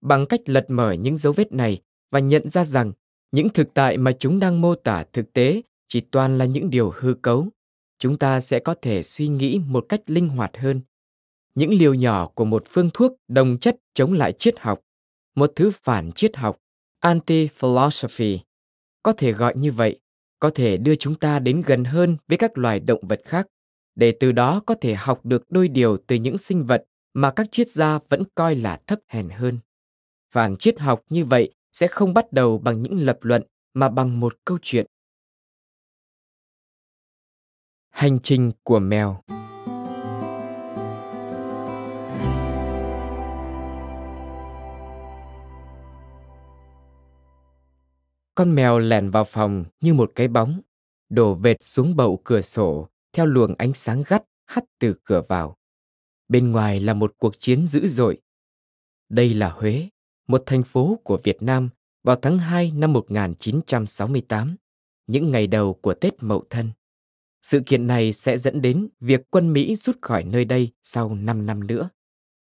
[0.00, 2.92] Bằng cách lật mở những dấu vết này và nhận ra rằng
[3.32, 6.92] những thực tại mà chúng đang mô tả thực tế chỉ toàn là những điều
[6.96, 7.48] hư cấu,
[7.98, 10.80] chúng ta sẽ có thể suy nghĩ một cách linh hoạt hơn.
[11.54, 14.80] Những liều nhỏ của một phương thuốc đồng chất chống lại triết học,
[15.34, 16.56] một thứ phản triết học,
[17.04, 18.38] anti-philosophy,
[19.02, 20.00] có thể gọi như vậy,
[20.38, 23.46] có thể đưa chúng ta đến gần hơn với các loài động vật khác
[23.94, 26.84] để từ đó có thể học được đôi điều từ những sinh vật
[27.14, 29.58] mà các triết gia vẫn coi là thấp hèn hơn.
[30.30, 33.42] Phản triết học như vậy sẽ không bắt đầu bằng những lập luận
[33.74, 34.86] mà bằng một câu chuyện.
[37.90, 39.22] Hành trình của mèo
[48.34, 50.60] Con mèo lèn vào phòng như một cái bóng,
[51.08, 55.56] đổ vệt xuống bậu cửa sổ theo luồng ánh sáng gắt hắt từ cửa vào.
[56.28, 58.20] Bên ngoài là một cuộc chiến dữ dội.
[59.08, 59.88] Đây là Huế,
[60.30, 61.68] một thành phố của Việt Nam
[62.04, 64.56] vào tháng 2 năm 1968,
[65.06, 66.70] những ngày đầu của Tết Mậu Thân.
[67.42, 71.46] Sự kiện này sẽ dẫn đến việc quân Mỹ rút khỏi nơi đây sau 5
[71.46, 71.88] năm nữa.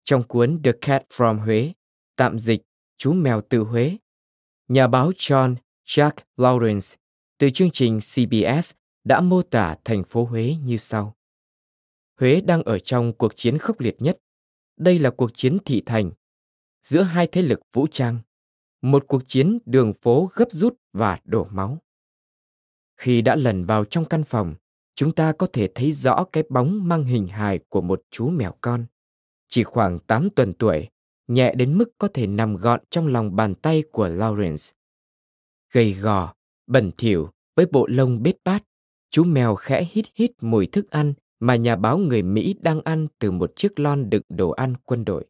[0.04, 1.72] Trong cuốn The Cat from Huế,
[2.16, 2.62] tạm dịch
[2.98, 3.96] Chú mèo từ Huế,
[4.68, 5.54] nhà báo John
[5.86, 6.96] Jack Lawrence
[7.38, 8.72] từ chương trình CBS
[9.04, 11.16] đã mô tả thành phố Huế như sau.
[12.20, 14.18] Huế đang ở trong cuộc chiến khốc liệt nhất.
[14.76, 16.10] Đây là cuộc chiến thị thành
[16.82, 18.18] giữa hai thế lực vũ trang,
[18.82, 21.78] một cuộc chiến đường phố gấp rút và đổ máu.
[22.96, 24.54] Khi đã lần vào trong căn phòng,
[24.94, 28.54] chúng ta có thể thấy rõ cái bóng mang hình hài của một chú mèo
[28.60, 28.86] con.
[29.48, 30.88] Chỉ khoảng 8 tuần tuổi,
[31.28, 34.72] nhẹ đến mức có thể nằm gọn trong lòng bàn tay của Lawrence.
[35.72, 36.34] Gầy gò,
[36.66, 38.64] bẩn thỉu với bộ lông bết bát,
[39.10, 43.06] chú mèo khẽ hít hít mùi thức ăn mà nhà báo người Mỹ đang ăn
[43.18, 45.26] từ một chiếc lon đựng đồ ăn quân đội.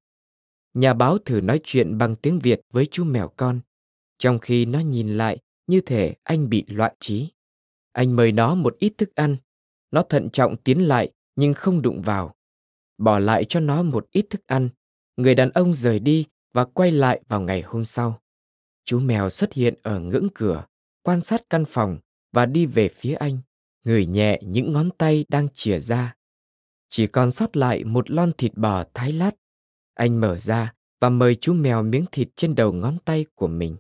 [0.74, 3.60] Nhà báo thử nói chuyện bằng tiếng Việt với chú mèo con,
[4.18, 7.28] trong khi nó nhìn lại như thể anh bị loạn trí.
[7.92, 9.36] Anh mời nó một ít thức ăn.
[9.90, 12.34] Nó thận trọng tiến lại nhưng không đụng vào.
[12.98, 14.68] Bỏ lại cho nó một ít thức ăn.
[15.16, 18.20] Người đàn ông rời đi và quay lại vào ngày hôm sau.
[18.84, 20.64] Chú mèo xuất hiện ở ngưỡng cửa,
[21.02, 21.98] quan sát căn phòng
[22.32, 23.38] và đi về phía anh
[23.84, 26.14] người nhẹ những ngón tay đang chìa ra.
[26.88, 29.30] Chỉ còn sót lại một lon thịt bò thái lát.
[30.02, 33.76] Anh mở ra và mời chú mèo miếng thịt trên đầu ngón tay của mình.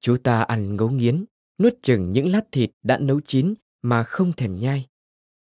[0.00, 1.24] Chú ta ăn ngấu nghiến,
[1.58, 4.86] nuốt chừng những lát thịt đã nấu chín mà không thèm nhai.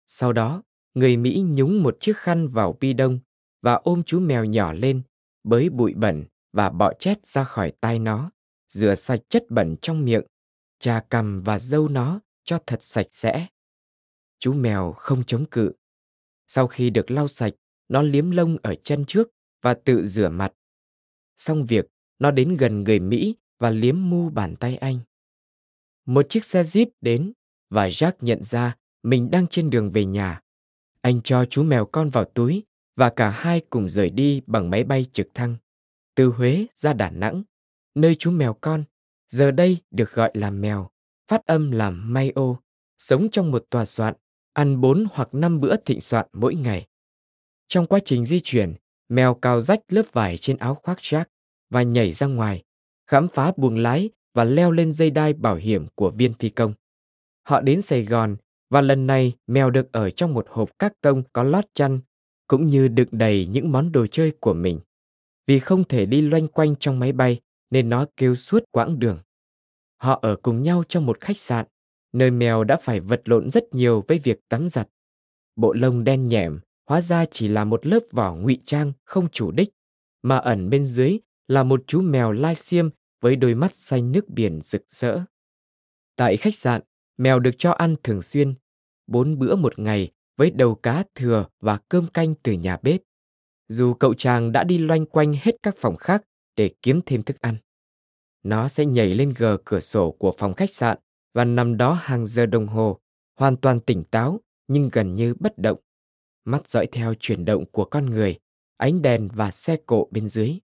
[0.08, 3.20] Sau đó, người Mỹ nhúng một chiếc khăn vào bi đông
[3.62, 5.02] và ôm chú mèo nhỏ lên,
[5.44, 8.32] bới bụi bẩn và bọ chét ra khỏi tai nó,
[8.68, 10.26] rửa sạch chất bẩn trong miệng,
[10.80, 13.48] trà cằm và dâu nó cho thật sạch sẽ.
[14.40, 15.72] Chú mèo không chống cự.
[16.48, 17.54] Sau khi được lau sạch,
[17.90, 19.30] nó liếm lông ở chân trước
[19.68, 20.54] và tự rửa mặt.
[21.38, 21.86] Xong việc,
[22.20, 25.00] nó đến gần người Mỹ và liếm mu bàn tay anh.
[26.06, 27.34] Một chiếc xe Jeep đến
[27.70, 30.42] và Jack nhận ra mình đang trên đường về nhà.
[31.02, 32.64] Anh cho chú mèo con vào túi
[32.96, 35.56] và cả hai cùng rời đi bằng máy bay trực thăng
[36.16, 37.44] từ Huế ra Đà Nẵng,
[37.96, 38.84] nơi chú mèo con
[39.28, 40.90] giờ đây được gọi là mèo,
[41.28, 42.56] phát âm là Mayo,
[42.98, 44.14] sống trong một tòa soạn
[44.54, 46.88] ăn 4 hoặc 5 bữa thịnh soạn mỗi ngày.
[47.68, 48.76] Trong quá trình di chuyển,
[49.10, 51.26] mèo cào rách lớp vải trên áo khoác Jack
[51.70, 52.64] và nhảy ra ngoài,
[53.08, 56.74] khám phá buồng lái và leo lên dây đai bảo hiểm của viên phi công.
[57.44, 58.36] Họ đến Sài Gòn
[58.70, 62.00] và lần này mèo được ở trong một hộp các tông có lót chăn
[62.48, 64.80] cũng như đựng đầy những món đồ chơi của mình.
[65.48, 67.40] Vì không thể đi loanh quanh trong máy bay
[67.70, 69.20] nên nó kêu suốt quãng đường.
[69.98, 71.66] Họ ở cùng nhau trong một khách sạn
[72.14, 74.90] nơi mèo đã phải vật lộn rất nhiều với việc tắm giặt.
[75.56, 79.52] Bộ lông đen nhẹm hóa ra chỉ là một lớp vỏ ngụy trang không chủ
[79.52, 79.70] đích,
[80.22, 82.90] mà ẩn bên dưới là một chú mèo lai xiêm
[83.22, 85.20] với đôi mắt xanh nước biển rực rỡ.
[86.16, 86.82] Tại khách sạn,
[87.18, 88.54] mèo được cho ăn thường xuyên,
[89.08, 93.02] bốn bữa một ngày với đầu cá thừa và cơm canh từ nhà bếp.
[93.68, 96.24] Dù cậu chàng đã đi loanh quanh hết các phòng khác
[96.56, 97.58] để kiếm thêm thức ăn.
[98.44, 100.98] Nó sẽ nhảy lên gờ cửa sổ của phòng khách sạn
[101.34, 103.00] và nằm đó hàng giờ đồng hồ,
[103.40, 105.80] hoàn toàn tỉnh táo nhưng gần như bất động.
[106.48, 108.38] Mắt dõi theo chuyển động của con người,
[108.78, 110.58] ánh đèn và xe cộ bên dưới.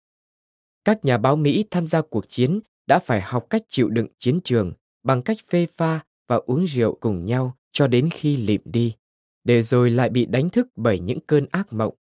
[0.84, 4.40] Các nhà báo Mỹ tham gia cuộc chiến đã phải học cách chịu đựng chiến
[4.44, 8.94] trường bằng cách phê pha và uống rượu cùng nhau cho đến khi lịm đi,
[9.44, 11.94] để rồi lại bị đánh thức bởi những cơn ác mộng.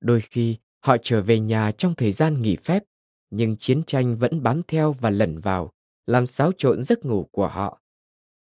[0.00, 2.84] Đôi khi họ trở về nhà trong thời gian nghỉ phép,
[3.30, 5.72] nhưng chiến tranh vẫn bám theo và lẩn vào,
[6.06, 7.80] làm xáo trộn giấc ngủ của họ.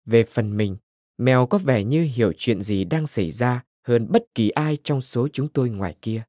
[0.04, 0.76] Về phần mình,
[1.18, 5.00] mèo có vẻ như hiểu chuyện gì đang xảy ra hơn bất kỳ ai trong
[5.00, 6.22] số chúng tôi ngoài kia.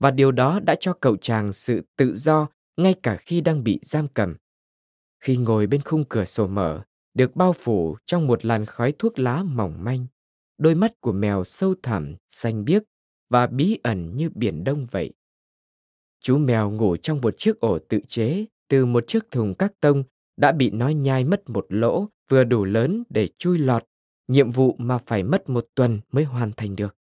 [0.00, 3.80] Và điều đó đã cho cậu chàng sự tự do ngay cả khi đang bị
[3.82, 4.36] giam cầm.
[5.20, 6.82] Khi ngồi bên khung cửa sổ mở,
[7.14, 10.06] được bao phủ trong một làn khói thuốc lá mỏng manh,
[10.58, 12.82] đôi mắt của mèo sâu thẳm, xanh biếc
[13.30, 15.12] và bí ẩn như biển đông vậy.
[16.20, 20.04] Chú mèo ngủ trong một chiếc ổ tự chế từ một chiếc thùng các tông
[20.36, 23.84] đã bị nó nhai mất một lỗ vừa đủ lớn để chui lọt,
[24.28, 26.97] nhiệm vụ mà phải mất một tuần mới hoàn thành được.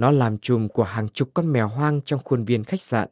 [0.00, 3.08] Nó làm chùm của hàng chục con mèo hoang trong khuôn viên khách sạn.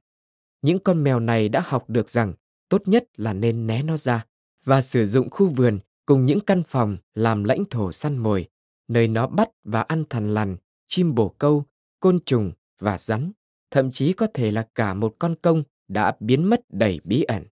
[0.63, 2.35] Những con mèo này đã học được rằng
[2.69, 4.25] tốt nhất là nên né nó ra
[4.65, 8.49] và sử dụng khu vườn cùng những căn phòng làm lãnh thổ săn mồi,
[8.89, 11.65] nơi nó bắt và ăn thằn lằn, chim bồ câu,
[12.01, 13.33] côn trùng và rắn,
[13.71, 17.45] thậm chí có thể là cả một con công đã biến mất đầy bí ẩn.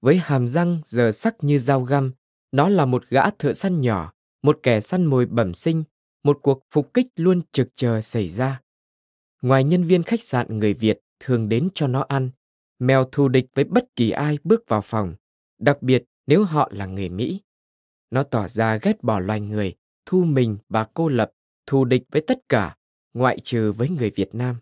[0.00, 2.12] Với hàm răng giờ sắc như dao găm,
[2.52, 5.84] nó là một gã thợ săn nhỏ, một kẻ săn mồi bẩm sinh,
[6.22, 8.60] một cuộc phục kích luôn trực chờ xảy ra.
[9.42, 12.30] Ngoài nhân viên khách sạn người Việt thường đến cho nó ăn,
[12.78, 15.14] mèo thù địch với bất kỳ ai bước vào phòng,
[15.58, 17.40] đặc biệt nếu họ là người Mỹ.
[18.10, 19.74] Nó tỏ ra ghét bỏ loài người,
[20.06, 21.30] thu mình và cô lập,
[21.66, 22.76] thù địch với tất cả,
[23.14, 24.56] ngoại trừ với người Việt Nam.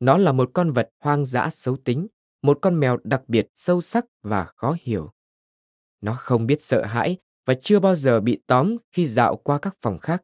[0.00, 2.06] Nó là một con vật hoang dã xấu tính,
[2.42, 5.12] một con mèo đặc biệt sâu sắc và khó hiểu.
[6.00, 9.76] Nó không biết sợ hãi và chưa bao giờ bị tóm khi dạo qua các
[9.82, 10.22] phòng khác.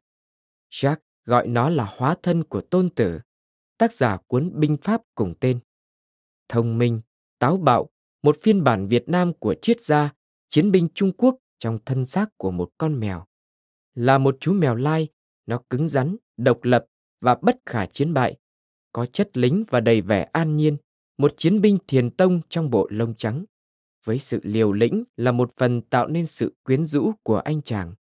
[0.73, 3.21] Jack gọi nó là hóa thân của tôn tử,
[3.79, 5.59] tác giả cuốn binh pháp cùng tên.
[6.49, 7.01] Thông minh,
[7.39, 7.89] táo bạo,
[8.23, 10.13] một phiên bản Việt Nam của triết gia,
[10.49, 13.25] chiến binh Trung Quốc trong thân xác của một con mèo.
[13.95, 15.09] Là một chú mèo lai,
[15.47, 16.85] nó cứng rắn, độc lập
[17.21, 18.37] và bất khả chiến bại.
[18.93, 20.77] Có chất lính và đầy vẻ an nhiên,
[21.19, 23.45] một chiến binh thiền tông trong bộ lông trắng.
[24.05, 27.95] Với sự liều lĩnh là một phần tạo nên sự quyến rũ của anh chàng.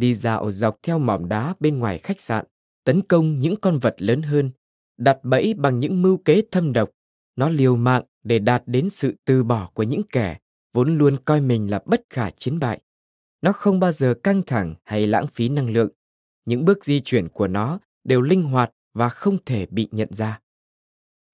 [0.00, 2.44] Đi dạo dọc theo mỏm đá bên ngoài khách sạn,
[2.84, 4.50] tấn công những con vật lớn hơn,
[4.98, 6.90] đặt bẫy bằng những mưu kế thâm độc.
[7.36, 10.38] Nó liều mạng để đạt đến sự từ bỏ của những kẻ
[10.72, 12.80] vốn luôn coi mình là bất khả chiến bại.
[13.42, 15.90] Nó không bao giờ căng thẳng hay lãng phí năng lượng.
[16.44, 20.40] Những bước di chuyển của nó đều linh hoạt và không thể bị nhận ra.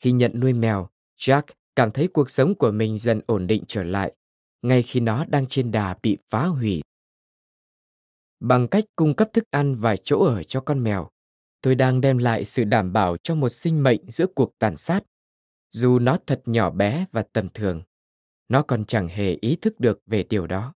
[0.01, 1.43] Khi nhận nuôi mèo, Jack
[1.77, 4.15] cảm thấy cuộc sống của mình dần ổn định trở lại,
[4.63, 6.83] ngay khi nó đang trên đà bị phá hủy.
[8.41, 11.09] Bằng cách cung cấp thức ăn và chỗ ở cho con mèo,
[11.61, 15.01] tôi đang đem lại sự đảm bảo cho một sinh mệnh giữa cuộc tàn sát.
[15.71, 17.83] Dù nó thật nhỏ bé và tầm thường,
[18.49, 20.75] nó còn chẳng hề ý thức được về điều đó.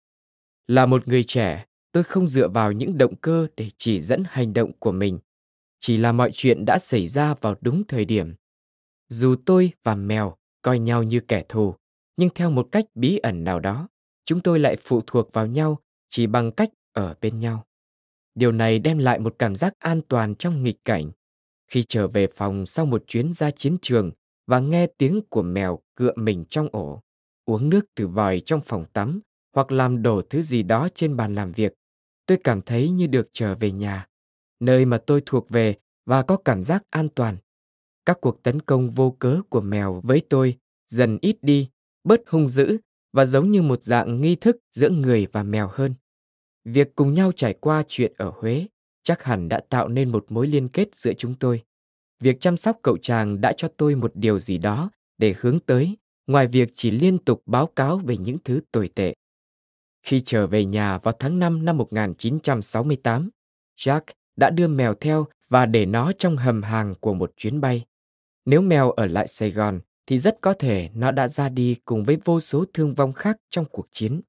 [0.67, 4.53] Là một người trẻ, tôi không dựa vào những động cơ để chỉ dẫn hành
[4.53, 5.19] động của mình.
[5.79, 8.35] Chỉ là mọi chuyện đã xảy ra vào đúng thời điểm.
[9.09, 11.75] Dù tôi và mèo coi nhau như kẻ thù,
[12.17, 13.89] nhưng theo một cách bí ẩn nào đó,
[14.25, 17.67] chúng tôi lại phụ thuộc vào nhau chỉ bằng cách ở bên nhau.
[18.35, 21.11] Điều này đem lại một cảm giác an toàn trong nghịch cảnh.
[21.69, 24.11] Khi trở về phòng sau một chuyến ra chiến trường
[24.47, 27.03] và nghe tiếng của mèo cựa mình trong ổ,
[27.45, 29.21] uống nước từ vòi trong phòng tắm
[29.55, 31.75] hoặc làm đổ thứ gì đó trên bàn làm việc,
[32.27, 34.07] tôi cảm thấy như được trở về nhà,
[34.61, 35.77] nơi mà tôi thuộc về
[36.07, 37.37] và có cảm giác an toàn.
[38.05, 41.69] Các cuộc tấn công vô cớ của mèo với tôi dần ít đi,
[42.05, 42.79] bớt hung dữ
[43.13, 45.95] và giống như một dạng nghi thức giữa người và mèo hơn.
[46.65, 48.67] Việc cùng nhau trải qua chuyện ở Huế
[49.03, 51.63] chắc hẳn đã tạo nên một mối liên kết giữa chúng tôi.
[52.21, 55.97] Việc chăm sóc cậu chàng đã cho tôi một điều gì đó để hướng tới,
[56.27, 59.15] ngoài việc chỉ liên tục báo cáo về những thứ tồi tệ.
[60.03, 63.31] Khi trở về nhà vào tháng 5 năm 1968,
[63.77, 64.01] Jack
[64.37, 67.85] đã đưa mèo theo và để nó trong hầm hàng của một chuyến bay.
[68.45, 72.05] Nếu mèo ở lại Sài Gòn thì rất có thể nó đã ra đi cùng
[72.05, 74.21] với vô số thương vong khác trong cuộc chiến.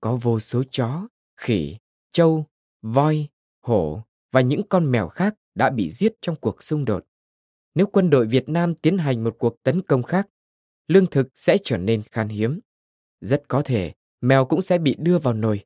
[0.00, 1.76] Có vô số chó, khỉ,
[2.12, 2.46] trâu,
[2.82, 3.28] voi,
[3.62, 7.04] hổ và những con mèo khác đã bị giết trong cuộc xung đột.
[7.74, 10.28] Nếu quân đội Việt Nam tiến hành một cuộc tấn công khác,
[10.88, 12.60] lương thực sẽ trở nên khan hiếm.
[13.20, 15.64] Rất có thể mèo cũng sẽ bị đưa vào nồi.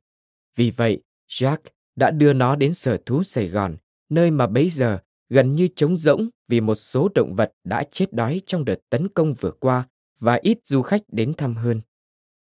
[0.55, 1.57] Vì vậy, Jack
[1.95, 3.77] đã đưa nó đến sở thú Sài Gòn,
[4.09, 4.99] nơi mà bấy giờ
[5.29, 9.09] gần như trống rỗng vì một số động vật đã chết đói trong đợt tấn
[9.09, 9.87] công vừa qua
[10.19, 11.81] và ít du khách đến thăm hơn.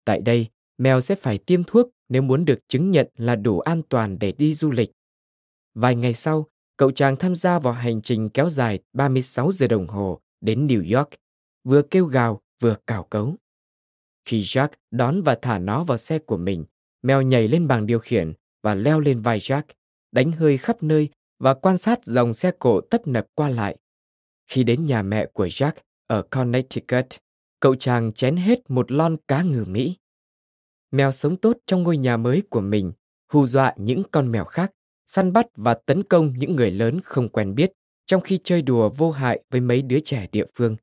[0.04, 0.46] Tại đây,
[0.78, 4.32] mèo sẽ phải tiêm thuốc nếu muốn được chứng nhận là đủ an toàn để
[4.32, 4.90] đi du lịch.
[5.74, 6.46] Vài ngày sau,
[6.76, 10.98] cậu chàng tham gia vào hành trình kéo dài 36 giờ đồng hồ đến New
[10.98, 11.08] York,
[11.64, 13.34] vừa kêu gào vừa cào cấu.
[14.24, 16.64] Khi Jack đón và thả nó vào xe của mình,
[17.02, 18.32] mèo nhảy lên bàn điều khiển
[18.62, 19.62] và leo lên vai Jack,
[20.12, 21.08] đánh hơi khắp nơi
[21.38, 23.76] và quan sát dòng xe cộ tấp nập qua lại.
[24.46, 25.72] Khi đến nhà mẹ của Jack
[26.06, 27.06] ở Connecticut,
[27.60, 29.96] cậu chàng chén hết một lon cá ngừ Mỹ.
[30.90, 32.92] Mèo sống tốt trong ngôi nhà mới của mình,
[33.32, 34.72] hù dọa những con mèo khác,
[35.06, 37.72] săn bắt và tấn công những người lớn không quen biết
[38.06, 40.76] trong khi chơi đùa vô hại với mấy đứa trẻ địa phương.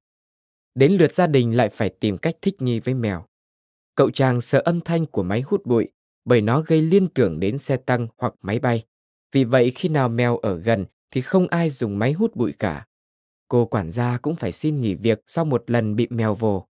[0.76, 3.26] Đến lượt gia đình lại phải tìm cách thích nghi với mèo.
[3.95, 5.88] Cậu chàng sợ âm thanh của máy hút bụi
[6.26, 8.84] bởi nó gây liên tưởng đến xe tăng hoặc máy bay.
[9.32, 12.86] Vì vậy khi nào mèo ở gần thì không ai dùng máy hút bụi cả.
[13.47, 16.68] Cô quản gia cũng phải xin nghỉ việc sau một lần bị mèo vồ.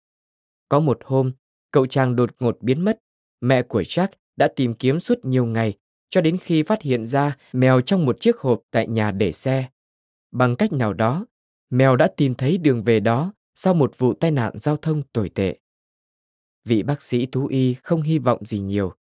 [0.70, 1.32] Có một hôm,
[1.72, 3.00] cậu chàng đột ngột biến mất.
[3.42, 5.74] Mẹ của Jack đã tìm kiếm suốt nhiều ngày
[6.10, 9.70] cho đến khi phát hiện ra mèo trong một chiếc hộp tại nhà để xe.
[10.32, 11.26] Bằng cách nào đó,
[11.70, 15.30] mèo đã tìm thấy đường về đó sau một vụ tai nạn giao thông tồi
[15.30, 15.58] tệ.
[16.66, 18.94] Vị bác sĩ thú y không hy vọng gì nhiều.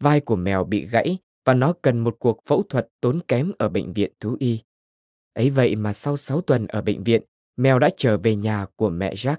[0.00, 3.68] Vai của mèo bị gãy và nó cần một cuộc phẫu thuật tốn kém ở
[3.68, 4.58] bệnh viện thú y.
[5.34, 7.22] Ấy vậy mà sau 6 tuần ở bệnh viện,
[7.56, 9.36] mèo đã trở về nhà của mẹ Jack,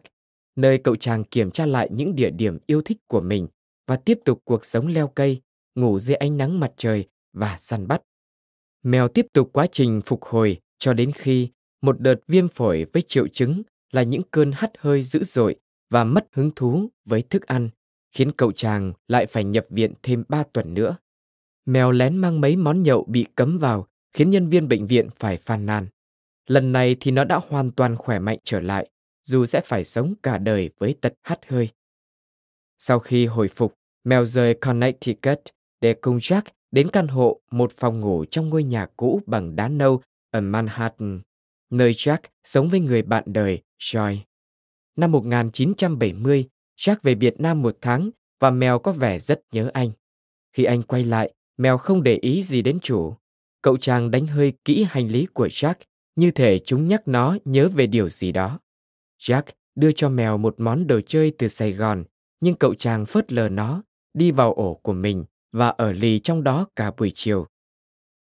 [0.56, 3.48] nơi cậu chàng kiểm tra lại những địa điểm yêu thích của mình
[3.88, 5.42] và tiếp tục cuộc sống leo cây,
[5.76, 8.02] ngủ dưới ánh nắng mặt trời và săn bắt.
[8.84, 11.50] Mèo tiếp tục quá trình phục hồi cho đến khi
[11.82, 13.62] một đợt viêm phổi với triệu chứng
[13.92, 15.56] là những cơn hắt hơi dữ dội
[15.90, 17.70] và mất hứng thú với thức ăn,
[18.12, 20.98] khiến cậu chàng lại phải nhập viện thêm 3 tuần nữa.
[21.66, 25.38] Mèo lén mang mấy món nhậu bị cấm vào, khiến nhân viên bệnh viện phải
[25.38, 25.88] phàn nàn.
[26.48, 28.90] Lần này thì nó đã hoàn toàn khỏe mạnh trở lại,
[29.24, 31.70] dù sẽ phải sống cả đời với tật hắt hơi.
[32.80, 33.74] Sau khi hồi phục,
[34.04, 35.40] mèo rời Connecticut
[35.82, 39.68] để cùng Jack đến căn hộ một phòng ngủ trong ngôi nhà cũ bằng đá
[39.68, 40.02] nâu
[40.32, 41.22] ở Manhattan,
[41.70, 44.18] nơi Jack sống với người bạn đời Joy.
[44.96, 46.48] Năm 1970,
[46.78, 48.10] Jack về Việt Nam một tháng
[48.40, 49.92] và mèo có vẻ rất nhớ anh.
[50.54, 53.14] Khi anh quay lại, mèo không để ý gì đến chủ.
[53.62, 55.76] Cậu chàng đánh hơi kỹ hành lý của Jack,
[56.16, 58.60] như thể chúng nhắc nó nhớ về điều gì đó.
[59.20, 59.44] Jack
[59.76, 62.04] đưa cho mèo một món đồ chơi từ Sài Gòn,
[62.40, 63.84] nhưng cậu chàng phớt lờ nó,
[64.14, 67.48] đi vào ổ của mình và ở lì trong đó cả buổi chiều.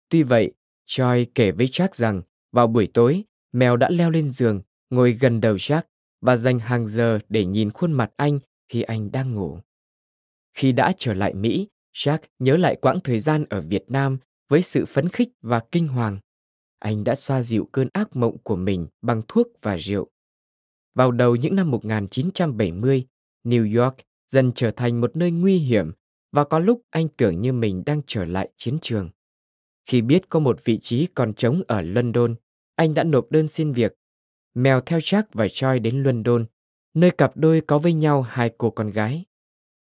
[0.08, 0.52] Tuy vậy,
[0.86, 4.60] Choi kể với Jack rằng vào buổi tối, mèo đã leo lên giường,
[4.90, 5.82] ngồi gần đầu Jack
[6.20, 8.38] và dành hàng giờ để nhìn khuôn mặt anh
[8.68, 9.58] khi anh đang ngủ.
[10.54, 14.62] Khi đã trở lại Mỹ, Jack nhớ lại quãng thời gian ở Việt Nam với
[14.62, 16.18] sự phấn khích và kinh hoàng.
[16.78, 20.10] Anh đã xoa dịu cơn ác mộng của mình bằng thuốc và rượu.
[20.94, 23.06] Vào đầu những năm 1970,
[23.44, 23.94] New York
[24.28, 25.92] dần trở thành một nơi nguy hiểm
[26.32, 29.10] và có lúc anh tưởng như mình đang trở lại chiến trường.
[29.84, 32.34] Khi biết có một vị trí còn trống ở London,
[32.76, 33.94] anh đã nộp đơn xin việc.
[34.54, 36.46] Mèo theo Jack và Choi đến London,
[36.94, 39.24] nơi cặp đôi có với nhau hai cô con gái.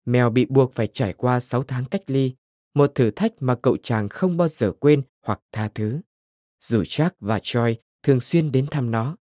[0.05, 2.33] Mèo bị buộc phải trải qua 6 tháng cách ly,
[2.73, 6.01] một thử thách mà cậu chàng không bao giờ quên hoặc tha thứ.
[6.59, 9.17] Dù Jack và Choi thường xuyên đến thăm nó.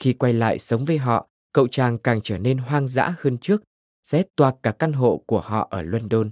[0.00, 3.62] Khi quay lại sống với họ, cậu chàng càng trở nên hoang dã hơn trước,
[4.02, 6.30] xé toạc cả căn hộ của họ ở London.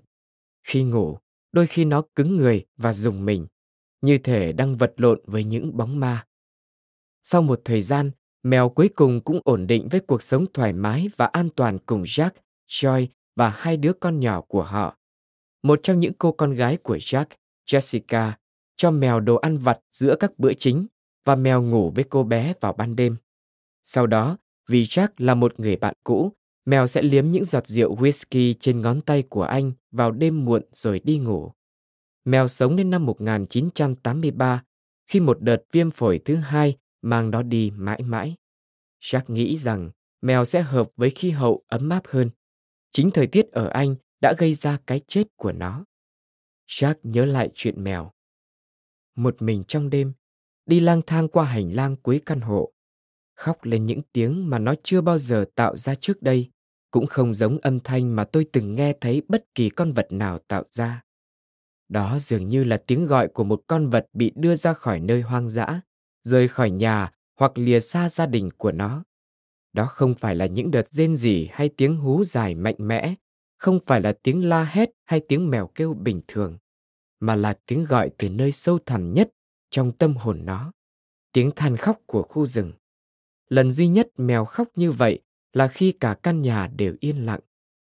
[0.63, 1.19] Khi ngủ,
[1.53, 3.47] đôi khi nó cứng người và dùng mình,
[4.01, 6.27] như thể đang vật lộn với những bóng ma.
[7.23, 8.11] Sau một thời gian,
[8.43, 12.03] mèo cuối cùng cũng ổn định với cuộc sống thoải mái và an toàn cùng
[12.03, 12.31] Jack,
[12.69, 13.07] Joy
[13.37, 14.97] và hai đứa con nhỏ của họ.
[15.63, 17.27] Một trong những cô con gái của Jack,
[17.67, 18.33] Jessica,
[18.77, 20.87] cho mèo đồ ăn vặt giữa các bữa chính
[21.25, 23.17] và mèo ngủ với cô bé vào ban đêm.
[23.83, 24.39] Sau đó,
[24.69, 26.33] vì Jack là một người bạn cũ,
[26.65, 30.63] mèo sẽ liếm những giọt rượu whisky trên ngón tay của anh vào đêm muộn
[30.73, 31.53] rồi đi ngủ.
[32.25, 34.65] Mèo sống đến năm 1983
[35.07, 38.35] khi một đợt viêm phổi thứ hai mang nó đi mãi mãi.
[39.01, 39.91] Jack nghĩ rằng
[40.23, 42.31] mèo sẽ hợp với khí hậu ấm áp hơn.
[42.93, 45.85] Chính thời tiết ở Anh đã gây ra cái chết của nó.
[46.69, 48.11] Jack nhớ lại chuyện mèo.
[49.17, 50.13] Một mình trong đêm,
[50.67, 52.73] đi lang thang qua hành lang cuối căn hộ,
[53.39, 56.51] khóc lên những tiếng mà nó chưa bao giờ tạo ra trước đây,
[56.91, 60.39] cũng không giống âm thanh mà tôi từng nghe thấy bất kỳ con vật nào
[60.39, 61.03] tạo ra.
[61.89, 65.23] Đó dường như là tiếng gọi của một con vật bị đưa ra khỏi nơi
[65.23, 65.81] hoang dã,
[66.23, 69.05] rời khỏi nhà hoặc lìa xa gia đình của nó.
[69.73, 73.15] Đó không phải là những đợt rên rỉ hay tiếng hú dài mạnh mẽ,
[73.59, 76.59] không phải là tiếng la hét hay tiếng mèo kêu bình thường,
[77.21, 79.31] mà là tiếng gọi từ nơi sâu thẳm nhất
[79.71, 80.73] trong tâm hồn nó,
[81.33, 82.73] tiếng than khóc của khu rừng.
[83.49, 85.23] Lần duy nhất mèo khóc như vậy
[85.53, 87.41] là khi cả căn nhà đều yên lặng,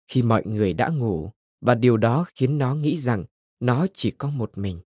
[0.08, 1.30] khi mọi người đã ngủ
[1.60, 3.24] và điều đó khiến nó nghĩ rằng
[3.60, 4.80] nó chỉ có một mình.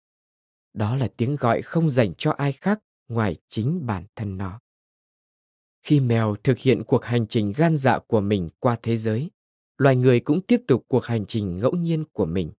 [0.74, 4.60] Đó là tiếng gọi không dành cho ai khác ngoài chính bản thân nó.
[5.82, 9.30] Khi mèo thực hiện cuộc hành trình gan dạ của mình qua thế giới,
[9.78, 12.52] loài người cũng tiếp tục cuộc hành trình ngẫu nhiên của mình.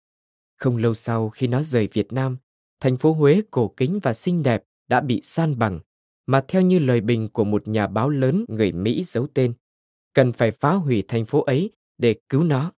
[0.58, 2.38] Không lâu sau khi nó rời Việt Nam,
[2.80, 5.80] thành phố Huế cổ kính và xinh đẹp đã bị san bằng,
[6.28, 9.54] mà theo như lời bình của một nhà báo lớn người Mỹ giấu tên,
[10.14, 12.72] cần phải phá hủy thành phố ấy để cứu nó.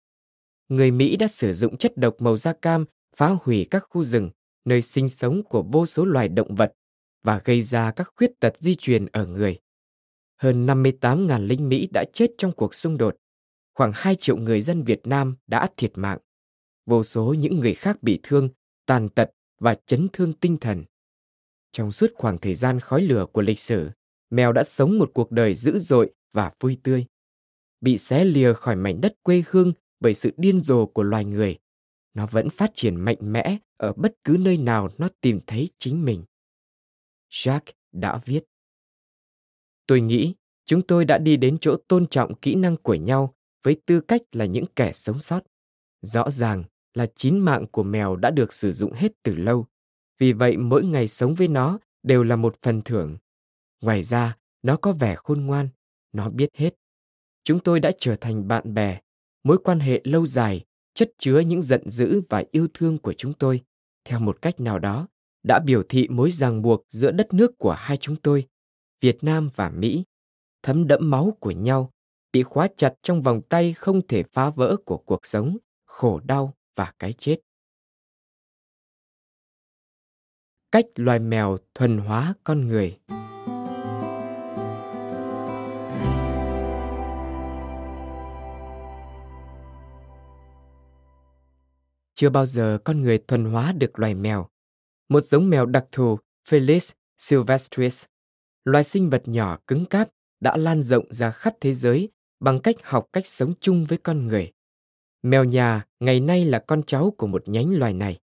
[0.69, 2.85] Người Mỹ đã sử dụng chất độc màu da cam
[3.15, 4.29] phá hủy các khu rừng,
[4.65, 6.73] nơi sinh sống của vô số loài động vật
[7.23, 9.59] và gây ra các khuyết tật di truyền ở người.
[10.37, 13.15] Hơn 58.000 lính Mỹ đã chết trong cuộc xung đột.
[13.73, 16.19] Khoảng 2 triệu người dân Việt Nam đã thiệt mạng.
[16.85, 18.49] Vô số những người khác bị thương,
[18.85, 19.29] tàn tật
[19.59, 20.83] và chấn thương tinh thần.
[21.71, 23.89] Trong suốt khoảng thời gian khói lửa của lịch sử,
[24.29, 27.05] mèo đã sống một cuộc đời dữ dội và vui tươi.
[27.81, 31.57] Bị xé lìa khỏi mảnh đất quê hương bởi sự điên rồ của loài người,
[32.13, 36.05] nó vẫn phát triển mạnh mẽ ở bất cứ nơi nào nó tìm thấy chính
[36.05, 36.23] mình.
[37.29, 38.43] Jacques đã viết.
[39.87, 43.81] Tôi nghĩ chúng tôi đã đi đến chỗ tôn trọng kỹ năng của nhau với
[43.85, 45.43] tư cách là những kẻ sống sót.
[46.01, 46.63] Rõ ràng
[46.93, 49.67] là chín mạng của mèo đã được sử dụng hết từ lâu,
[50.19, 53.17] vì vậy mỗi ngày sống với nó đều là một phần thưởng.
[53.81, 55.69] Ngoài ra, nó có vẻ khôn ngoan,
[56.13, 56.75] nó biết hết.
[57.43, 58.99] Chúng tôi đã trở thành bạn bè,
[59.43, 63.33] mối quan hệ lâu dài, chất chứa những giận dữ và yêu thương của chúng
[63.33, 63.61] tôi,
[64.05, 65.07] theo một cách nào đó,
[65.43, 68.47] đã biểu thị mối ràng buộc giữa đất nước của hai chúng tôi,
[69.01, 70.03] Việt Nam và Mỹ,
[70.63, 71.91] thấm đẫm máu của nhau,
[72.31, 76.53] bị khóa chặt trong vòng tay không thể phá vỡ của cuộc sống, khổ đau
[76.75, 77.37] và cái chết.
[80.71, 82.97] Cách loài mèo thuần hóa con người.
[92.13, 94.47] Chưa bao giờ con người thuần hóa được loài mèo.
[95.09, 98.05] Một giống mèo đặc thù, Felis silvestris,
[98.65, 100.09] loài sinh vật nhỏ cứng cáp
[100.39, 102.09] đã lan rộng ra khắp thế giới
[102.39, 104.51] bằng cách học cách sống chung với con người.
[105.23, 108.19] Mèo nhà ngày nay là con cháu của một nhánh loài này,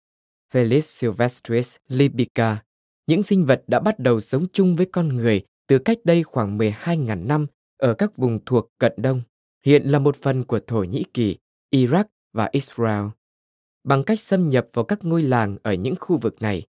[0.54, 2.64] Felis silvestris libica.
[3.08, 6.58] Những sinh vật đã bắt đầu sống chung với con người từ cách đây khoảng
[6.58, 9.22] 12.000 năm ở các vùng thuộc cận đông,
[9.66, 11.38] hiện là một phần của Thổ Nhĩ Kỳ,
[11.72, 13.06] Iraq và Israel.
[13.84, 16.64] Bằng cách xâm nhập vào các ngôi làng ở những khu vực này,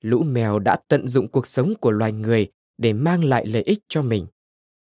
[0.00, 3.78] lũ mèo đã tận dụng cuộc sống của loài người để mang lại lợi ích
[3.88, 4.26] cho mình.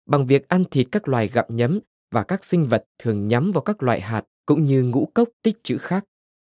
[0.07, 1.81] Bằng việc ăn thịt các loài gặm nhấm
[2.11, 5.57] và các sinh vật thường nhắm vào các loại hạt cũng như ngũ cốc tích
[5.63, 6.05] trữ khác,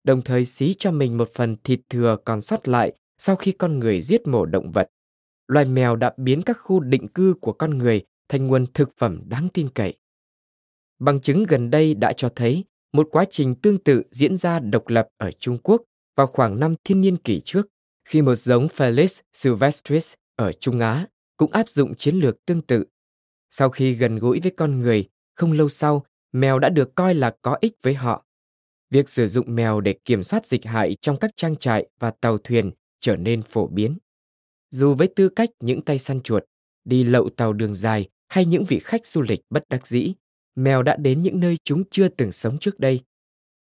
[0.04, 3.78] đồng thời xí cho mình một phần thịt thừa còn sót lại sau khi con
[3.78, 4.88] người giết mổ động vật.
[5.48, 9.22] Loài mèo đã biến các khu định cư của con người thành nguồn thực phẩm
[9.28, 9.94] đáng tin cậy.
[10.98, 14.88] Bằng chứng gần đây đã cho thấy một quá trình tương tự diễn ra độc
[14.88, 15.82] lập ở Trung Quốc
[16.16, 17.66] vào khoảng năm thiên niên kỷ trước,
[18.08, 22.84] khi một giống Felis silvestris ở Trung Á cũng áp dụng chiến lược tương tự.
[23.50, 27.36] Sau khi gần gũi với con người, không lâu sau, mèo đã được coi là
[27.42, 28.24] có ích với họ.
[28.94, 32.38] Việc sử dụng mèo để kiểm soát dịch hại trong các trang trại và tàu
[32.38, 32.70] thuyền
[33.00, 33.98] trở nên phổ biến.
[34.70, 36.44] Dù với tư cách những tay săn chuột,
[36.84, 40.14] đi lậu tàu đường dài hay những vị khách du lịch bất đắc dĩ,
[40.54, 43.00] mèo đã đến những nơi chúng chưa từng sống trước đây.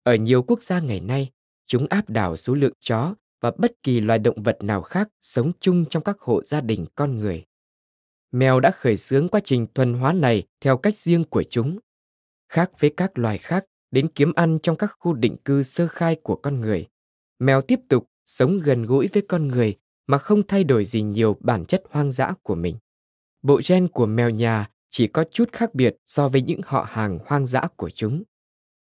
[0.04, 1.30] Ở nhiều quốc gia ngày nay,
[1.68, 5.52] chúng áp đảo số lượng chó và bất kỳ loài động vật nào khác sống
[5.60, 7.46] chung trong các hộ gia đình con người.
[8.32, 11.80] Mèo đã khởi xướng quá trình thuần hóa này theo cách riêng của chúng.
[12.50, 16.16] Khác với các loài khác đến kiếm ăn trong các khu định cư sơ khai
[16.16, 16.88] của con người,
[17.40, 19.78] mèo tiếp tục sống gần gũi với con người
[20.08, 22.76] mà không thay đổi gì nhiều bản chất hoang dã của mình.
[23.42, 27.20] Bộ gen của mèo nhà chỉ có chút khác biệt so với những họ hàng
[27.26, 28.24] hoang dã của chúng.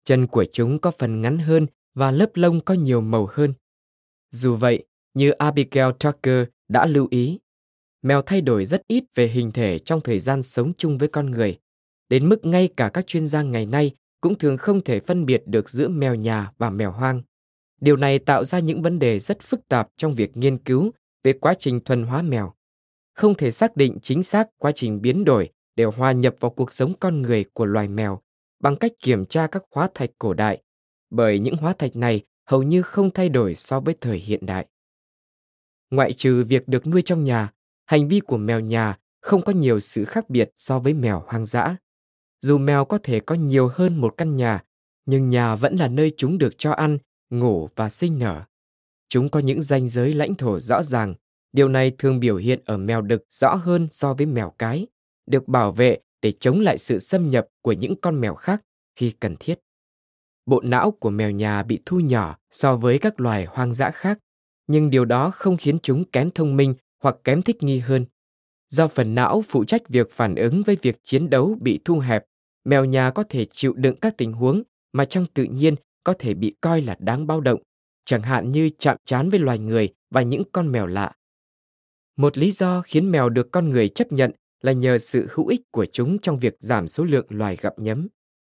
[0.04, 3.54] Chân của chúng có phần ngắn hơn và lớp lông có nhiều màu hơn.
[4.32, 7.40] Dù vậy, như Abigail Tucker đã lưu ý,
[8.02, 11.32] mèo thay đổi rất ít về hình thể trong thời gian sống chung với con
[11.32, 11.58] người,
[12.10, 13.92] đến mức ngay cả các chuyên gia ngày nay
[14.22, 17.22] cũng thường không thể phân biệt được giữa mèo nhà và mèo hoang.
[17.82, 20.92] Điều này tạo ra những vấn đề rất phức tạp trong việc nghiên cứu
[21.24, 22.54] về quá trình thuần hóa mèo.
[23.14, 26.74] Không thể xác định chính xác quá trình biến đổi để hòa nhập vào cuộc
[26.74, 28.22] sống con người của loài mèo
[28.60, 30.62] bằng cách kiểm tra các hóa thạch cổ đại,
[31.10, 34.68] bởi những hóa thạch này hầu như không thay đổi so với thời hiện đại.
[35.92, 37.54] Ngoại trừ việc được nuôi trong nhà,
[37.86, 41.46] hành vi của mèo nhà không có nhiều sự khác biệt so với mèo hoang
[41.46, 41.76] dã.
[42.42, 44.64] Dù mèo có thể có nhiều hơn một căn nhà,
[45.06, 46.98] nhưng nhà vẫn là nơi chúng được cho ăn,
[47.30, 48.44] ngủ và sinh nở.
[49.10, 51.16] Chúng có những ranh giới lãnh thổ rõ ràng.
[51.52, 54.88] Điều này thường biểu hiện ở mèo đực rõ hơn so với mèo cái,
[55.26, 58.64] được bảo vệ để chống lại sự xâm nhập của những con mèo khác
[58.96, 59.60] khi cần thiết.
[60.46, 64.20] Bộ não của mèo nhà bị thu nhỏ so với các loài hoang dã khác,
[64.68, 68.06] nhưng điều đó không khiến chúng kém thông minh hoặc kém thích nghi hơn.
[68.70, 72.26] Do phần não phụ trách việc phản ứng với việc chiến đấu bị thu hẹp,
[72.70, 74.64] mèo nhà có thể chịu đựng các tình huống
[74.94, 77.62] mà trong tự nhiên có thể bị coi là đáng bao động,
[78.06, 81.14] chẳng hạn như chạm trán với loài người và những con mèo lạ.
[82.16, 85.62] Một lý do khiến mèo được con người chấp nhận là nhờ sự hữu ích
[85.72, 88.08] của chúng trong việc giảm số lượng loài gặm nhấm.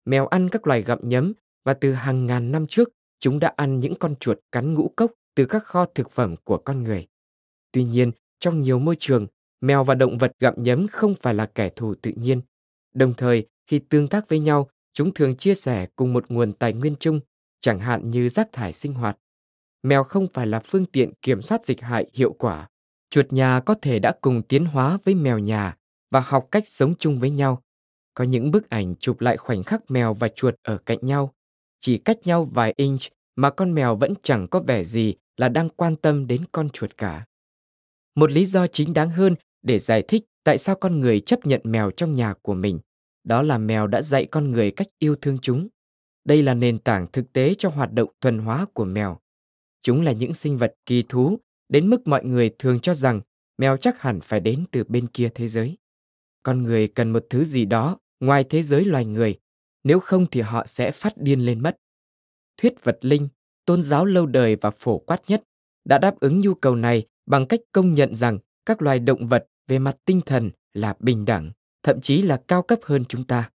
[0.06, 1.34] Mèo ăn các loài gặm nhấm
[1.66, 2.90] và từ hàng ngàn năm trước,
[3.20, 6.58] chúng đã ăn những con chuột cắn ngũ cốc từ các kho thực phẩm của
[6.58, 7.08] con người.
[7.72, 9.28] Tuy nhiên, trong nhiều môi trường,
[9.62, 12.42] mèo và động vật gặm nhấm không phải là kẻ thù tự nhiên.
[12.94, 16.74] Đồng thời, khi tương tác với nhau, chúng thường chia sẻ cùng một nguồn tài
[16.74, 17.20] nguyên chung,
[17.62, 19.18] chẳng hạn như rác thải sinh hoạt.
[19.84, 22.70] Mèo không phải là phương tiện kiểm soát dịch hại hiệu quả.
[23.10, 25.78] Chuột nhà có thể đã cùng tiến hóa với mèo nhà
[26.12, 27.64] và học cách sống chung với nhau.
[28.14, 31.34] Có những bức ảnh chụp lại khoảnh khắc mèo và chuột ở cạnh nhau,
[31.80, 33.02] chỉ cách nhau vài inch
[33.36, 36.98] mà con mèo vẫn chẳng có vẻ gì là đang quan tâm đến con chuột
[36.98, 37.26] cả.
[38.16, 41.62] Một lý do chính đáng hơn để giải thích tại sao con người chấp nhận
[41.64, 42.80] mèo trong nhà của mình,
[43.24, 45.68] đó là mèo đã dạy con người cách yêu thương chúng.
[46.26, 49.20] Đây là nền tảng thực tế cho hoạt động thuần hóa của mèo.
[49.82, 53.22] Chúng là những sinh vật kỳ thú, đến mức mọi người thường cho rằng
[53.58, 55.78] mèo chắc hẳn phải đến từ bên kia thế giới.
[56.44, 59.36] Con người cần một thứ gì đó ngoài thế giới loài người,
[59.84, 61.78] nếu không thì họ sẽ phát điên lên mất.
[62.58, 63.28] Thuyết vật linh,
[63.66, 65.44] tôn giáo lâu đời và phổ quát nhất,
[65.86, 69.48] đã đáp ứng nhu cầu này bằng cách công nhận rằng các loài động vật
[69.68, 71.52] về mặt tinh thần là bình đẳng,
[71.84, 73.50] thậm chí là cao cấp hơn chúng ta.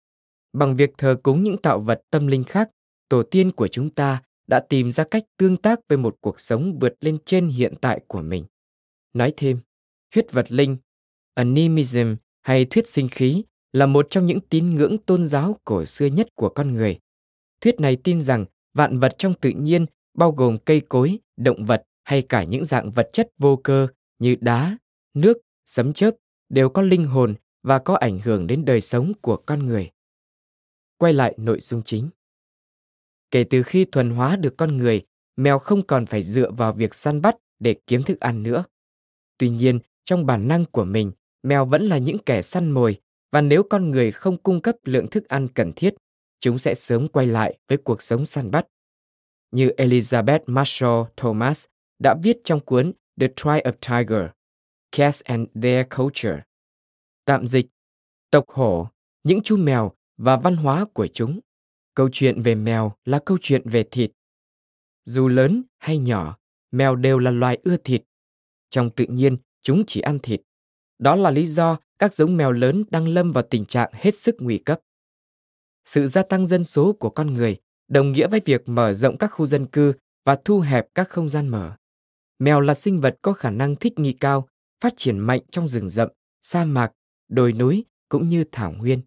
[0.53, 2.69] Bằng việc thờ cúng những tạo vật tâm linh khác,
[3.09, 6.80] tổ tiên của chúng ta đã tìm ra cách tương tác với một cuộc sống
[6.80, 8.45] vượt lên trên hiện tại của mình.
[9.13, 9.59] Nói thêm,
[10.11, 10.78] thuyết vật linh,
[11.34, 16.05] animism hay thuyết sinh khí là một trong những tín ngưỡng tôn giáo cổ xưa
[16.05, 16.99] nhất của con người.
[17.61, 21.84] Thuyết này tin rằng vạn vật trong tự nhiên bao gồm cây cối, động vật
[22.03, 23.88] hay cả những dạng vật chất vô cơ
[24.19, 24.78] như đá,
[25.13, 26.11] nước, sấm chớp
[26.49, 27.36] đều có linh hồn
[27.66, 29.91] và có ảnh hưởng đến đời sống của con người.
[30.97, 32.09] Quay lại nội dung chính.
[33.32, 35.05] Kể từ khi thuần hóa được con người,
[35.36, 38.63] mèo không còn phải dựa vào việc săn bắt để kiếm thức ăn nữa.
[39.38, 41.11] Tuy nhiên, trong bản năng của mình,
[41.43, 42.99] mèo vẫn là những kẻ săn mồi
[43.32, 45.95] và nếu con người không cung cấp lượng thức ăn cần thiết,
[46.39, 48.68] chúng sẽ sớm quay lại với cuộc sống săn bắt.
[49.51, 51.66] Như Elizabeth Marshall Thomas
[52.03, 54.30] đã viết trong cuốn The Tribe of Tiger,
[54.91, 56.41] Cats and Their Culture.
[57.26, 57.65] Tạm dịch,
[58.32, 58.88] tộc hổ,
[59.23, 61.39] những chú mèo và văn hóa của chúng.
[61.95, 64.11] Câu chuyện về mèo là câu chuyện về thịt.
[65.05, 66.38] Dù lớn hay nhỏ,
[66.71, 68.03] mèo đều là loài ưa thịt.
[68.69, 70.41] Trong tự nhiên, chúng chỉ ăn thịt.
[70.99, 74.36] Đó là lý do các giống mèo lớn đang lâm vào tình trạng hết sức
[74.39, 74.80] nguy cấp.
[75.86, 77.57] Sự gia tăng dân số của con người
[77.88, 79.93] đồng nghĩa với việc mở rộng các khu dân cư
[80.26, 81.76] và thu hẹp các không gian mở.
[82.39, 84.47] Mèo là sinh vật có khả năng thích nghi cao,
[84.82, 86.09] phát triển mạnh trong rừng rậm,
[86.41, 86.91] sa mạc,
[87.28, 89.01] đồi núi cũng như thảo nguyên.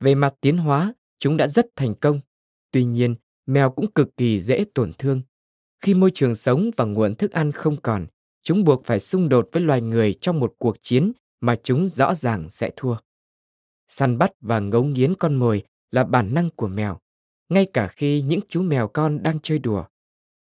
[0.00, 2.20] Về mặt tiến hóa, chúng đã rất thành công.
[2.70, 3.14] Tuy nhiên,
[3.46, 5.22] mèo cũng cực kỳ dễ tổn thương.
[5.80, 8.06] Khi môi trường sống và nguồn thức ăn không còn,
[8.42, 12.14] chúng buộc phải xung đột với loài người trong một cuộc chiến mà chúng rõ
[12.14, 12.96] ràng sẽ thua.
[13.88, 16.98] Săn bắt và ngấu nghiến con mồi là bản năng của mèo,
[17.48, 19.84] ngay cả khi những chú mèo con đang chơi đùa.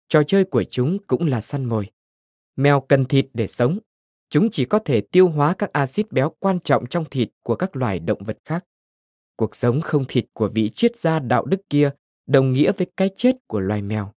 [0.08, 1.92] Trò chơi của chúng cũng là săn mồi.
[2.56, 3.80] Mèo cần thịt để sống.
[4.36, 7.76] Chúng chỉ có thể tiêu hóa các axit béo quan trọng trong thịt của các
[7.76, 8.66] loài động vật khác.
[9.36, 11.90] Cuộc sống không thịt của vị triết gia đạo đức kia
[12.28, 14.12] đồng nghĩa với cái chết của loài mèo.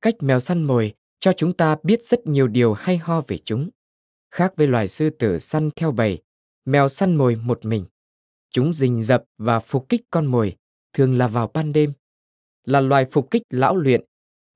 [0.00, 3.70] Cách mèo săn mồi cho chúng ta biết rất nhiều điều hay ho về chúng.
[4.30, 6.22] Khác với loài sư tử săn theo bầy,
[6.64, 7.84] mèo săn mồi một mình.
[8.50, 10.56] Chúng rình rập và phục kích con mồi,
[10.92, 11.92] thường là vào ban đêm.
[12.64, 14.04] Là loài phục kích lão luyện,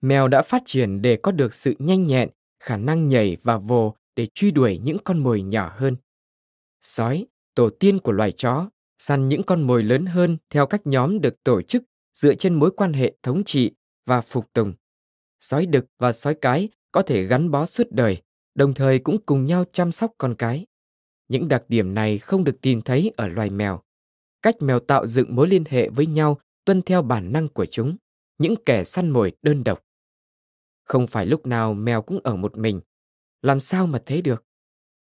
[0.00, 2.28] mèo đã phát triển để có được sự nhanh nhẹn,
[2.60, 5.96] khả năng nhảy và vồ để truy đuổi những con mồi nhỏ hơn.
[6.82, 11.20] Sói, tổ tiên của loài chó, săn những con mồi lớn hơn theo các nhóm
[11.20, 13.74] được tổ chức dựa trên mối quan hệ thống trị
[14.06, 14.72] và phục tùng.
[15.40, 18.22] Sói đực và sói cái có thể gắn bó suốt đời,
[18.54, 20.66] đồng thời cũng cùng nhau chăm sóc con cái.
[21.28, 23.80] Những đặc điểm này không được tìm thấy ở loài mèo.
[24.42, 27.96] Cách mèo tạo dựng mối liên hệ với nhau tuân theo bản năng của chúng,
[28.38, 29.82] những kẻ săn mồi đơn độc.
[30.84, 32.80] Không phải lúc nào mèo cũng ở một mình.
[33.42, 34.44] Làm sao mà thế được?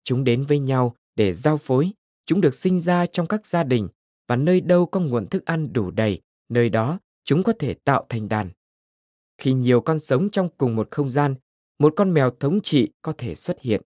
[0.04, 1.92] Chúng đến với nhau để giao phối,
[2.26, 3.88] chúng được sinh ra trong các gia đình
[4.28, 8.06] và nơi đâu có nguồn thức ăn đủ đầy, nơi đó chúng có thể tạo
[8.10, 8.50] thành đàn.
[9.38, 11.36] Khi nhiều con sống trong cùng một không gian,
[11.80, 13.82] một con mèo thống trị có thể xuất hiện.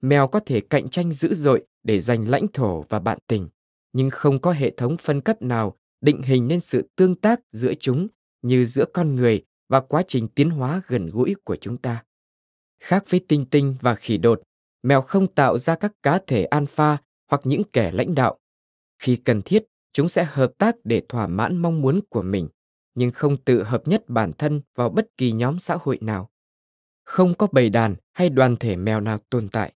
[0.00, 3.48] Mèo có thể cạnh tranh dữ dội để giành lãnh thổ và bạn tình,
[3.92, 7.72] nhưng không có hệ thống phân cấp nào định hình nên sự tương tác giữa
[7.74, 8.08] chúng
[8.42, 12.04] như giữa con người và quá trình tiến hóa gần gũi của chúng ta.
[12.82, 14.42] Khác với tinh tinh và khỉ đột,
[14.82, 16.96] mèo không tạo ra các cá thể alpha
[17.30, 18.38] hoặc những kẻ lãnh đạo.
[18.98, 22.48] Khi cần thiết, chúng sẽ hợp tác để thỏa mãn mong muốn của mình,
[22.94, 26.30] nhưng không tự hợp nhất bản thân vào bất kỳ nhóm xã hội nào.
[27.04, 29.72] Không có bầy đàn hay đoàn thể mèo nào tồn tại.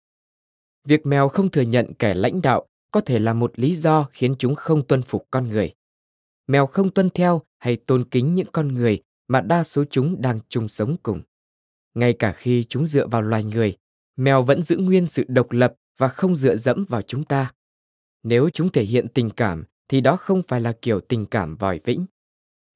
[0.84, 4.34] Việc mèo không thừa nhận kẻ lãnh đạo có thể là một lý do khiến
[4.38, 5.74] chúng không tuân phục con người.
[6.46, 10.40] Mèo không tuân theo hay tôn kính những con người mà đa số chúng đang
[10.48, 11.22] chung sống cùng.
[11.96, 13.76] Ngay cả khi chúng dựa vào loài người,
[14.16, 17.52] mèo vẫn giữ nguyên sự độc lập và không dựa dẫm vào chúng ta.
[18.22, 21.80] Nếu chúng thể hiện tình cảm thì đó không phải là kiểu tình cảm vòi
[21.84, 22.06] vĩnh.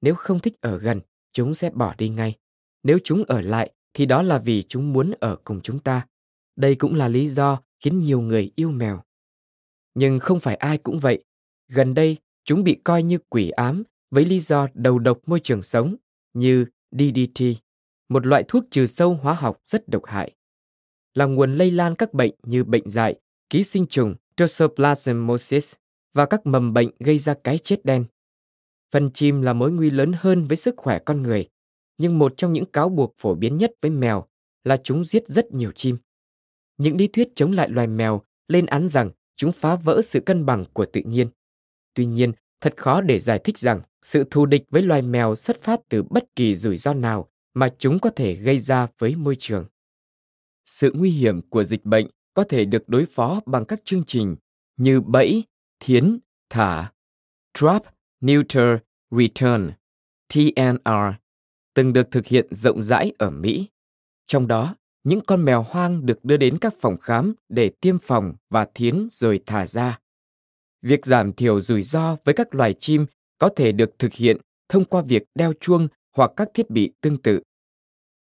[0.00, 1.00] Nếu không thích ở gần,
[1.32, 2.34] chúng sẽ bỏ đi ngay.
[2.82, 6.06] Nếu chúng ở lại thì đó là vì chúng muốn ở cùng chúng ta.
[6.56, 9.02] Đây cũng là lý do khiến nhiều người yêu mèo.
[9.94, 11.24] Nhưng không phải ai cũng vậy.
[11.68, 15.62] Gần đây, chúng bị coi như quỷ ám với lý do đầu độc môi trường
[15.62, 15.96] sống
[16.34, 17.42] như DDT,
[18.11, 20.32] một loại thuốc trừ sâu hóa học rất độc hại.
[21.14, 23.14] Là nguồn lây lan các bệnh như bệnh dại,
[23.50, 25.74] ký sinh trùng, Toxoplasmosis
[26.14, 28.04] và các mầm bệnh gây ra cái chết đen.
[28.92, 31.48] Phần chim là mối nguy lớn hơn với sức khỏe con người,
[31.98, 34.26] nhưng một trong những cáo buộc phổ biến nhất với mèo
[34.64, 35.96] là chúng giết rất nhiều chim.
[36.78, 40.46] Những lý thuyết chống lại loài mèo lên án rằng chúng phá vỡ sự cân
[40.46, 41.28] bằng của tự nhiên.
[41.94, 45.62] Tuy nhiên, thật khó để giải thích rằng sự thù địch với loài mèo xuất
[45.62, 49.36] phát từ bất kỳ rủi ro nào mà chúng có thể gây ra với môi
[49.38, 49.66] trường.
[50.64, 54.36] Sự nguy hiểm của dịch bệnh có thể được đối phó bằng các chương trình
[54.76, 55.44] như bẫy,
[55.80, 56.18] thiến,
[56.51, 56.92] thả,
[57.55, 57.82] trap,
[58.20, 58.78] neuter,
[59.11, 59.70] return,
[60.28, 61.14] TNR,
[61.74, 63.68] từng được thực hiện rộng rãi ở Mỹ.
[64.26, 64.74] Trong đó,
[65.05, 69.09] những con mèo hoang được đưa đến các phòng khám để tiêm phòng và thiến
[69.11, 69.98] rồi thả ra.
[70.82, 73.07] Việc giảm thiểu rủi ro với các loài chim
[73.38, 74.36] có thể được thực hiện
[74.68, 77.40] thông qua việc đeo chuông hoặc các thiết bị tương tự.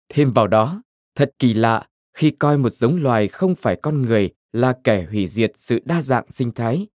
[0.08, 0.82] Thêm vào đó,
[1.14, 5.26] thật kỳ lạ khi coi một giống loài không phải con người là kẻ hủy
[5.26, 6.86] diệt sự đa dạng sinh thái,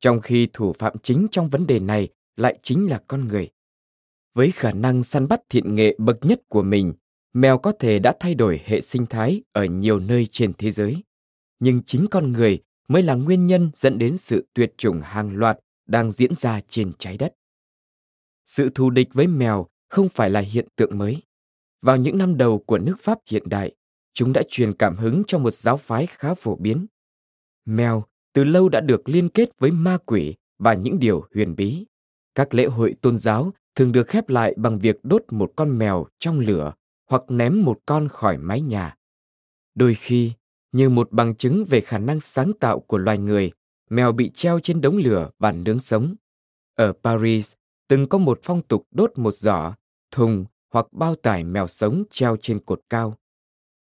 [0.00, 3.50] trong khi thủ phạm chính trong vấn đề này lại chính là con người.
[4.34, 6.94] Với khả năng săn bắt thiện nghệ bậc nhất của mình,
[7.32, 11.02] mèo có thể đã thay đổi hệ sinh thái ở nhiều nơi trên thế giới.
[11.60, 15.58] Nhưng chính con người mới là nguyên nhân dẫn đến sự tuyệt chủng hàng loạt
[15.86, 17.34] đang diễn ra trên trái đất.
[18.46, 21.22] Sự thù địch với mèo không phải là hiện tượng mới.
[21.82, 23.74] Vào những năm đầu của nước Pháp hiện đại,
[24.14, 26.86] chúng đã truyền cảm hứng cho một giáo phái khá phổ biến.
[27.64, 31.84] Mèo từ lâu đã được liên kết với ma quỷ và những điều huyền bí.
[32.34, 36.06] Các lễ hội tôn giáo thường được khép lại bằng việc đốt một con mèo
[36.18, 36.72] trong lửa
[37.10, 38.96] hoặc ném một con khỏi mái nhà.
[39.74, 40.32] Đôi khi,
[40.72, 43.50] như một bằng chứng về khả năng sáng tạo của loài người,
[43.90, 46.14] mèo bị treo trên đống lửa và nướng sống.
[46.74, 47.54] Ở Paris,
[47.88, 49.74] từng có một phong tục đốt một giỏ,
[50.10, 53.18] thùng hoặc bao tải mèo sống treo trên cột cao.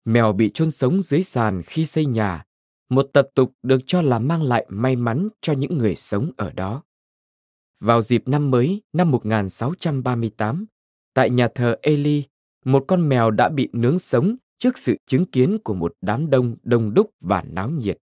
[0.05, 2.43] Mèo bị chôn sống dưới sàn khi xây nhà,
[2.89, 6.51] một tập tục được cho là mang lại may mắn cho những người sống ở
[6.51, 6.83] đó.
[7.79, 10.65] Vào dịp năm mới năm 1638,
[11.13, 12.23] tại nhà thờ Eli,
[12.65, 16.55] một con mèo đã bị nướng sống trước sự chứng kiến của một đám đông
[16.63, 17.97] đông đúc và náo nhiệt.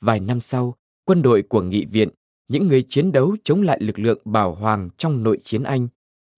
[0.00, 0.74] Vài năm sau,
[1.04, 2.08] quân đội của nghị viện,
[2.48, 5.88] những người chiến đấu chống lại lực lượng bảo hoàng trong nội chiến Anh,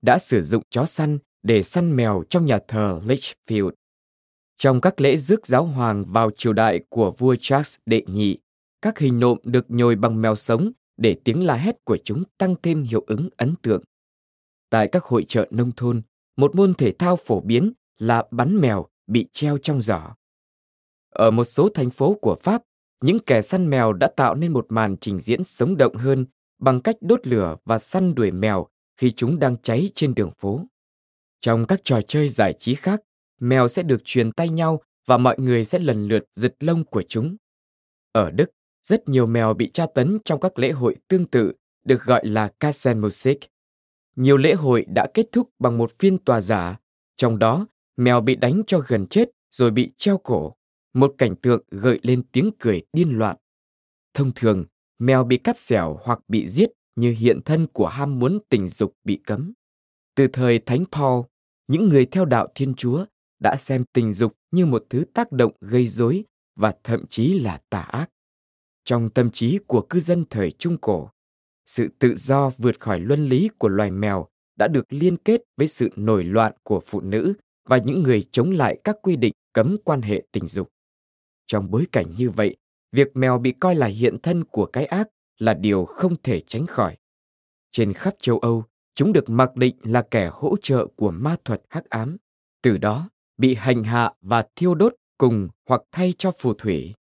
[0.03, 3.71] đã sử dụng chó săn để săn mèo trong nhà thờ Lichfield.
[4.57, 8.39] Trong các lễ rước giáo hoàng vào triều đại của vua Charles đệ nhị,
[8.83, 12.55] các hình nộm được nhồi bằng mèo sống để tiếng la hét của chúng tăng
[12.63, 13.83] thêm hiệu ứng ấn tượng.
[14.71, 16.03] Tại các hội chợ nông thôn,
[16.37, 20.15] một môn thể thao phổ biến là bắn mèo bị treo trong giỏ.
[21.11, 22.63] Ở một số thành phố của Pháp,
[23.03, 26.27] những kẻ săn mèo đã tạo nên một màn trình diễn sống động hơn
[26.59, 30.61] bằng cách đốt lửa và săn đuổi mèo khi chúng đang cháy trên đường phố.
[31.41, 33.01] Trong các trò chơi giải trí khác,
[33.41, 37.03] mèo sẽ được truyền tay nhau và mọi người sẽ lần lượt giật lông của
[37.09, 37.37] chúng.
[38.13, 38.51] Ở Đức,
[38.83, 41.53] rất nhiều mèo bị tra tấn trong các lễ hội tương tự
[41.85, 43.39] được gọi là Kassenmusik.
[44.17, 46.79] Nhiều lễ hội đã kết thúc bằng một phiên tòa giả,
[47.17, 50.55] trong đó mèo bị đánh cho gần chết rồi bị treo cổ,
[50.95, 53.37] một cảnh tượng gợi lên tiếng cười điên loạn.
[54.15, 54.65] Thông thường,
[54.99, 58.95] mèo bị cắt xẻo hoặc bị giết như hiện thân của ham muốn tình dục
[59.05, 59.53] bị cấm.
[60.15, 61.25] Từ thời Thánh Paul,
[61.69, 63.05] những người theo đạo Thiên Chúa
[63.39, 66.25] đã xem tình dục như một thứ tác động gây rối
[66.57, 68.11] và thậm chí là tà ác.
[68.85, 71.11] Trong tâm trí của cư dân thời Trung Cổ,
[71.67, 74.27] sự tự do vượt khỏi luân lý của loài mèo
[74.57, 77.35] đã được liên kết với sự nổi loạn của phụ nữ
[77.69, 80.69] và những người chống lại các quy định cấm quan hệ tình dục.
[81.51, 82.57] Trong bối cảnh như vậy,
[82.93, 86.67] việc mèo bị coi là hiện thân của cái ác là điều không thể tránh
[86.67, 86.97] khỏi.
[87.71, 91.63] Trên khắp châu Âu, chúng được mặc định là kẻ hỗ trợ của ma thuật
[91.69, 92.17] hắc ám,
[92.63, 96.95] từ đó bị hành hạ và thiêu đốt cùng hoặc thay cho phù thủy.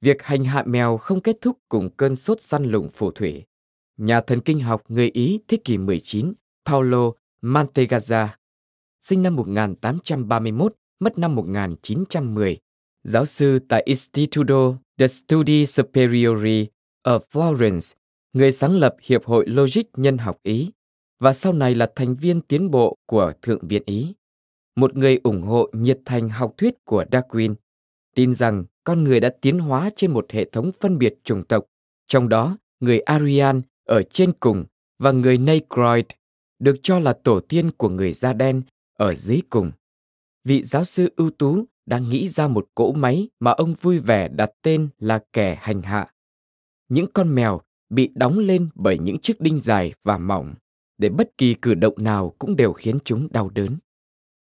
[0.00, 3.44] Việc hành hạ mèo không kết thúc cùng cơn sốt săn lùng phù thủy.
[3.96, 6.32] Nhà thần kinh học người Ý thế kỷ 19,
[6.66, 8.28] Paolo Mantegazza,
[9.00, 12.58] sinh năm 1831, mất năm 1910,
[13.04, 16.66] giáo sư tại Istituto de Studi Superiori
[17.02, 17.94] ở Florence,
[18.32, 20.70] người sáng lập Hiệp hội Logic Nhân học Ý
[21.18, 24.14] và sau này là thành viên tiến bộ của Thượng viện Ý.
[24.76, 27.54] Một người ủng hộ nhiệt thành học thuyết của Darwin,
[28.14, 31.64] tin rằng con người đã tiến hóa trên một hệ thống phân biệt chủng tộc,
[32.08, 34.64] trong đó người Aryan ở trên cùng
[34.98, 36.04] và người Negroid
[36.58, 38.62] được cho là tổ tiên của người da đen
[38.98, 39.72] ở dưới cùng.
[40.44, 44.28] Vị giáo sư ưu tú đang nghĩ ra một cỗ máy mà ông vui vẻ
[44.28, 46.06] đặt tên là kẻ hành hạ.
[46.88, 47.60] Những con mèo
[47.90, 50.54] bị đóng lên bởi những chiếc đinh dài và mỏng,
[50.98, 53.76] để bất kỳ cử động nào cũng đều khiến chúng đau đớn.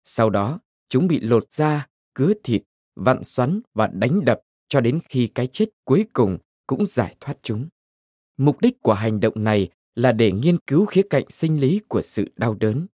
[0.05, 2.63] Sau đó, chúng bị lột da, cứa thịt,
[2.95, 7.35] vặn xoắn và đánh đập cho đến khi cái chết cuối cùng cũng giải thoát
[7.43, 7.69] chúng.
[8.37, 12.03] Mục đích của hành động này là để nghiên cứu khía cạnh sinh lý của
[12.03, 12.87] sự đau đớn.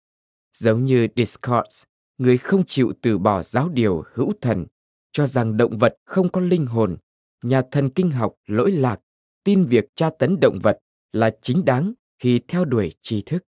[0.53, 1.83] Giống như Descartes,
[2.21, 4.67] người không chịu từ bỏ giáo điều hữu thần,
[5.13, 6.97] cho rằng động vật không có linh hồn,
[7.43, 9.01] nhà thần kinh học lỗi lạc,
[9.45, 10.79] tin việc tra tấn động vật
[11.13, 13.45] là chính đáng khi theo đuổi tri thức.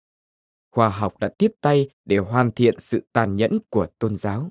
[0.72, 4.50] Khoa học đã tiếp tay để hoàn thiện sự tàn nhẫn của tôn giáo.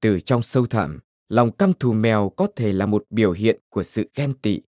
[0.00, 0.98] Từ trong sâu thẳm,
[1.28, 4.60] lòng căm thù mèo có thể là một biểu hiện của sự ghen tị.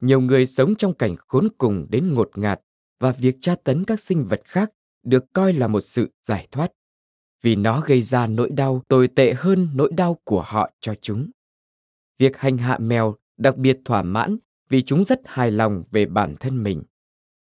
[0.00, 2.60] Nhiều người sống trong cảnh khốn cùng đến ngột ngạt
[3.00, 4.70] và việc tra tấn các sinh vật khác
[5.02, 6.72] được coi là một sự giải thoát
[7.42, 11.30] vì nó gây ra nỗi đau tồi tệ hơn nỗi đau của họ cho chúng.
[12.18, 14.36] Việc hành hạ mèo đặc biệt thỏa mãn
[14.68, 16.82] vì chúng rất hài lòng về bản thân mình.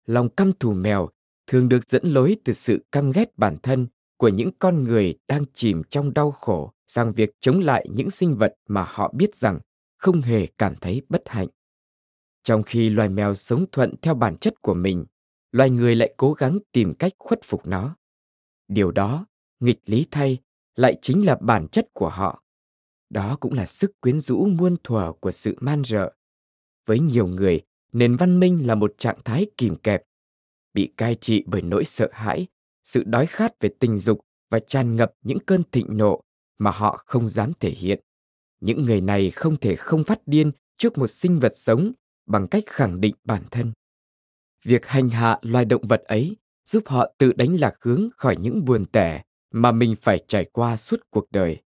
[0.07, 1.09] Lòng căm thù mèo
[1.47, 3.86] thường được dẫn lối từ sự căm ghét bản thân
[4.16, 8.36] của những con người đang chìm trong đau khổ sang việc chống lại những sinh
[8.36, 9.61] vật mà họ biết rằng
[9.97, 11.49] không hề cảm thấy bất hạnh.
[12.42, 15.05] Trong khi loài mèo sống thuận theo bản chất của mình,
[15.53, 17.97] loài người lại cố gắng tìm cách khuất phục nó.
[18.68, 19.26] Điều đó,
[19.65, 20.39] nghịch lý thay,
[20.77, 22.43] lại chính là bản chất của họ.
[23.11, 26.12] Đó cũng là sức quyến rũ muôn thuở của sự man rợ.
[26.87, 27.61] Với nhiều người,
[27.93, 30.03] nền văn minh là một trạng thái kìm kẹp,
[30.75, 32.47] bị cai trị bởi nỗi sợ hãi,
[32.85, 36.21] sự đói khát về tình dục và tràn ngập những cơn thịnh nộ
[36.59, 38.01] mà họ không dám thể hiện.
[38.61, 41.93] Những người này không thể không phát điên trước một sinh vật sống
[42.27, 43.73] bằng cách khẳng định bản thân.
[44.65, 48.65] Việc hành hạ loài động vật ấy giúp họ tự đánh lạc hướng khỏi những
[48.65, 49.23] buồn tẻ
[49.55, 51.62] mà mình phải trải qua suốt cuộc đời.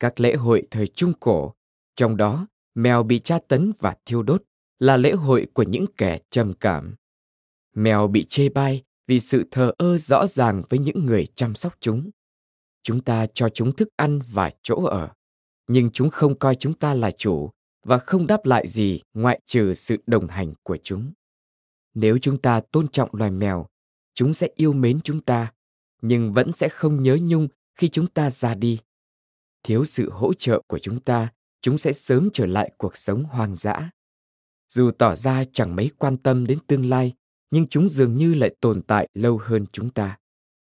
[0.00, 1.54] Các lễ hội thời Trung Cổ,
[1.94, 4.42] trong đó mèo bị tra tấn và thiêu đốt,
[4.78, 6.94] là lễ hội của những kẻ trầm cảm.
[7.74, 11.76] Mèo bị chê bai vì sự thờ ơ rõ ràng với những người chăm sóc
[11.80, 12.10] chúng.
[12.82, 15.10] Chúng ta cho chúng thức ăn và chỗ ở,
[15.68, 17.50] nhưng chúng không coi chúng ta là chủ
[17.84, 21.12] và không đáp lại gì ngoại trừ sự đồng hành của chúng.
[21.94, 23.66] Nếu chúng ta tôn trọng loài mèo,
[24.14, 25.52] chúng sẽ yêu mến chúng ta,
[26.06, 28.78] nhưng vẫn sẽ không nhớ nhung khi chúng ta ra đi.
[29.62, 31.28] Thiếu sự hỗ trợ của chúng ta,
[31.60, 33.90] chúng sẽ sớm trở lại cuộc sống hoang dã.
[34.68, 37.12] Dù tỏ ra chẳng mấy quan tâm đến tương lai,
[37.50, 40.18] nhưng chúng dường như lại tồn tại lâu hơn chúng ta.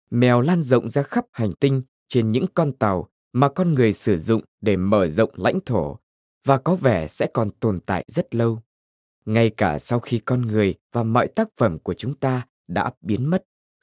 [0.10, 4.20] Mèo lan rộng ra khắp hành tinh trên những con tàu mà con người sử
[4.20, 6.00] dụng để mở rộng lãnh thổ
[6.46, 8.62] và có vẻ sẽ còn tồn tại rất lâu.
[9.26, 13.30] Ngay cả sau khi con người và mọi tác phẩm của chúng ta đã biến
[13.30, 13.44] mất,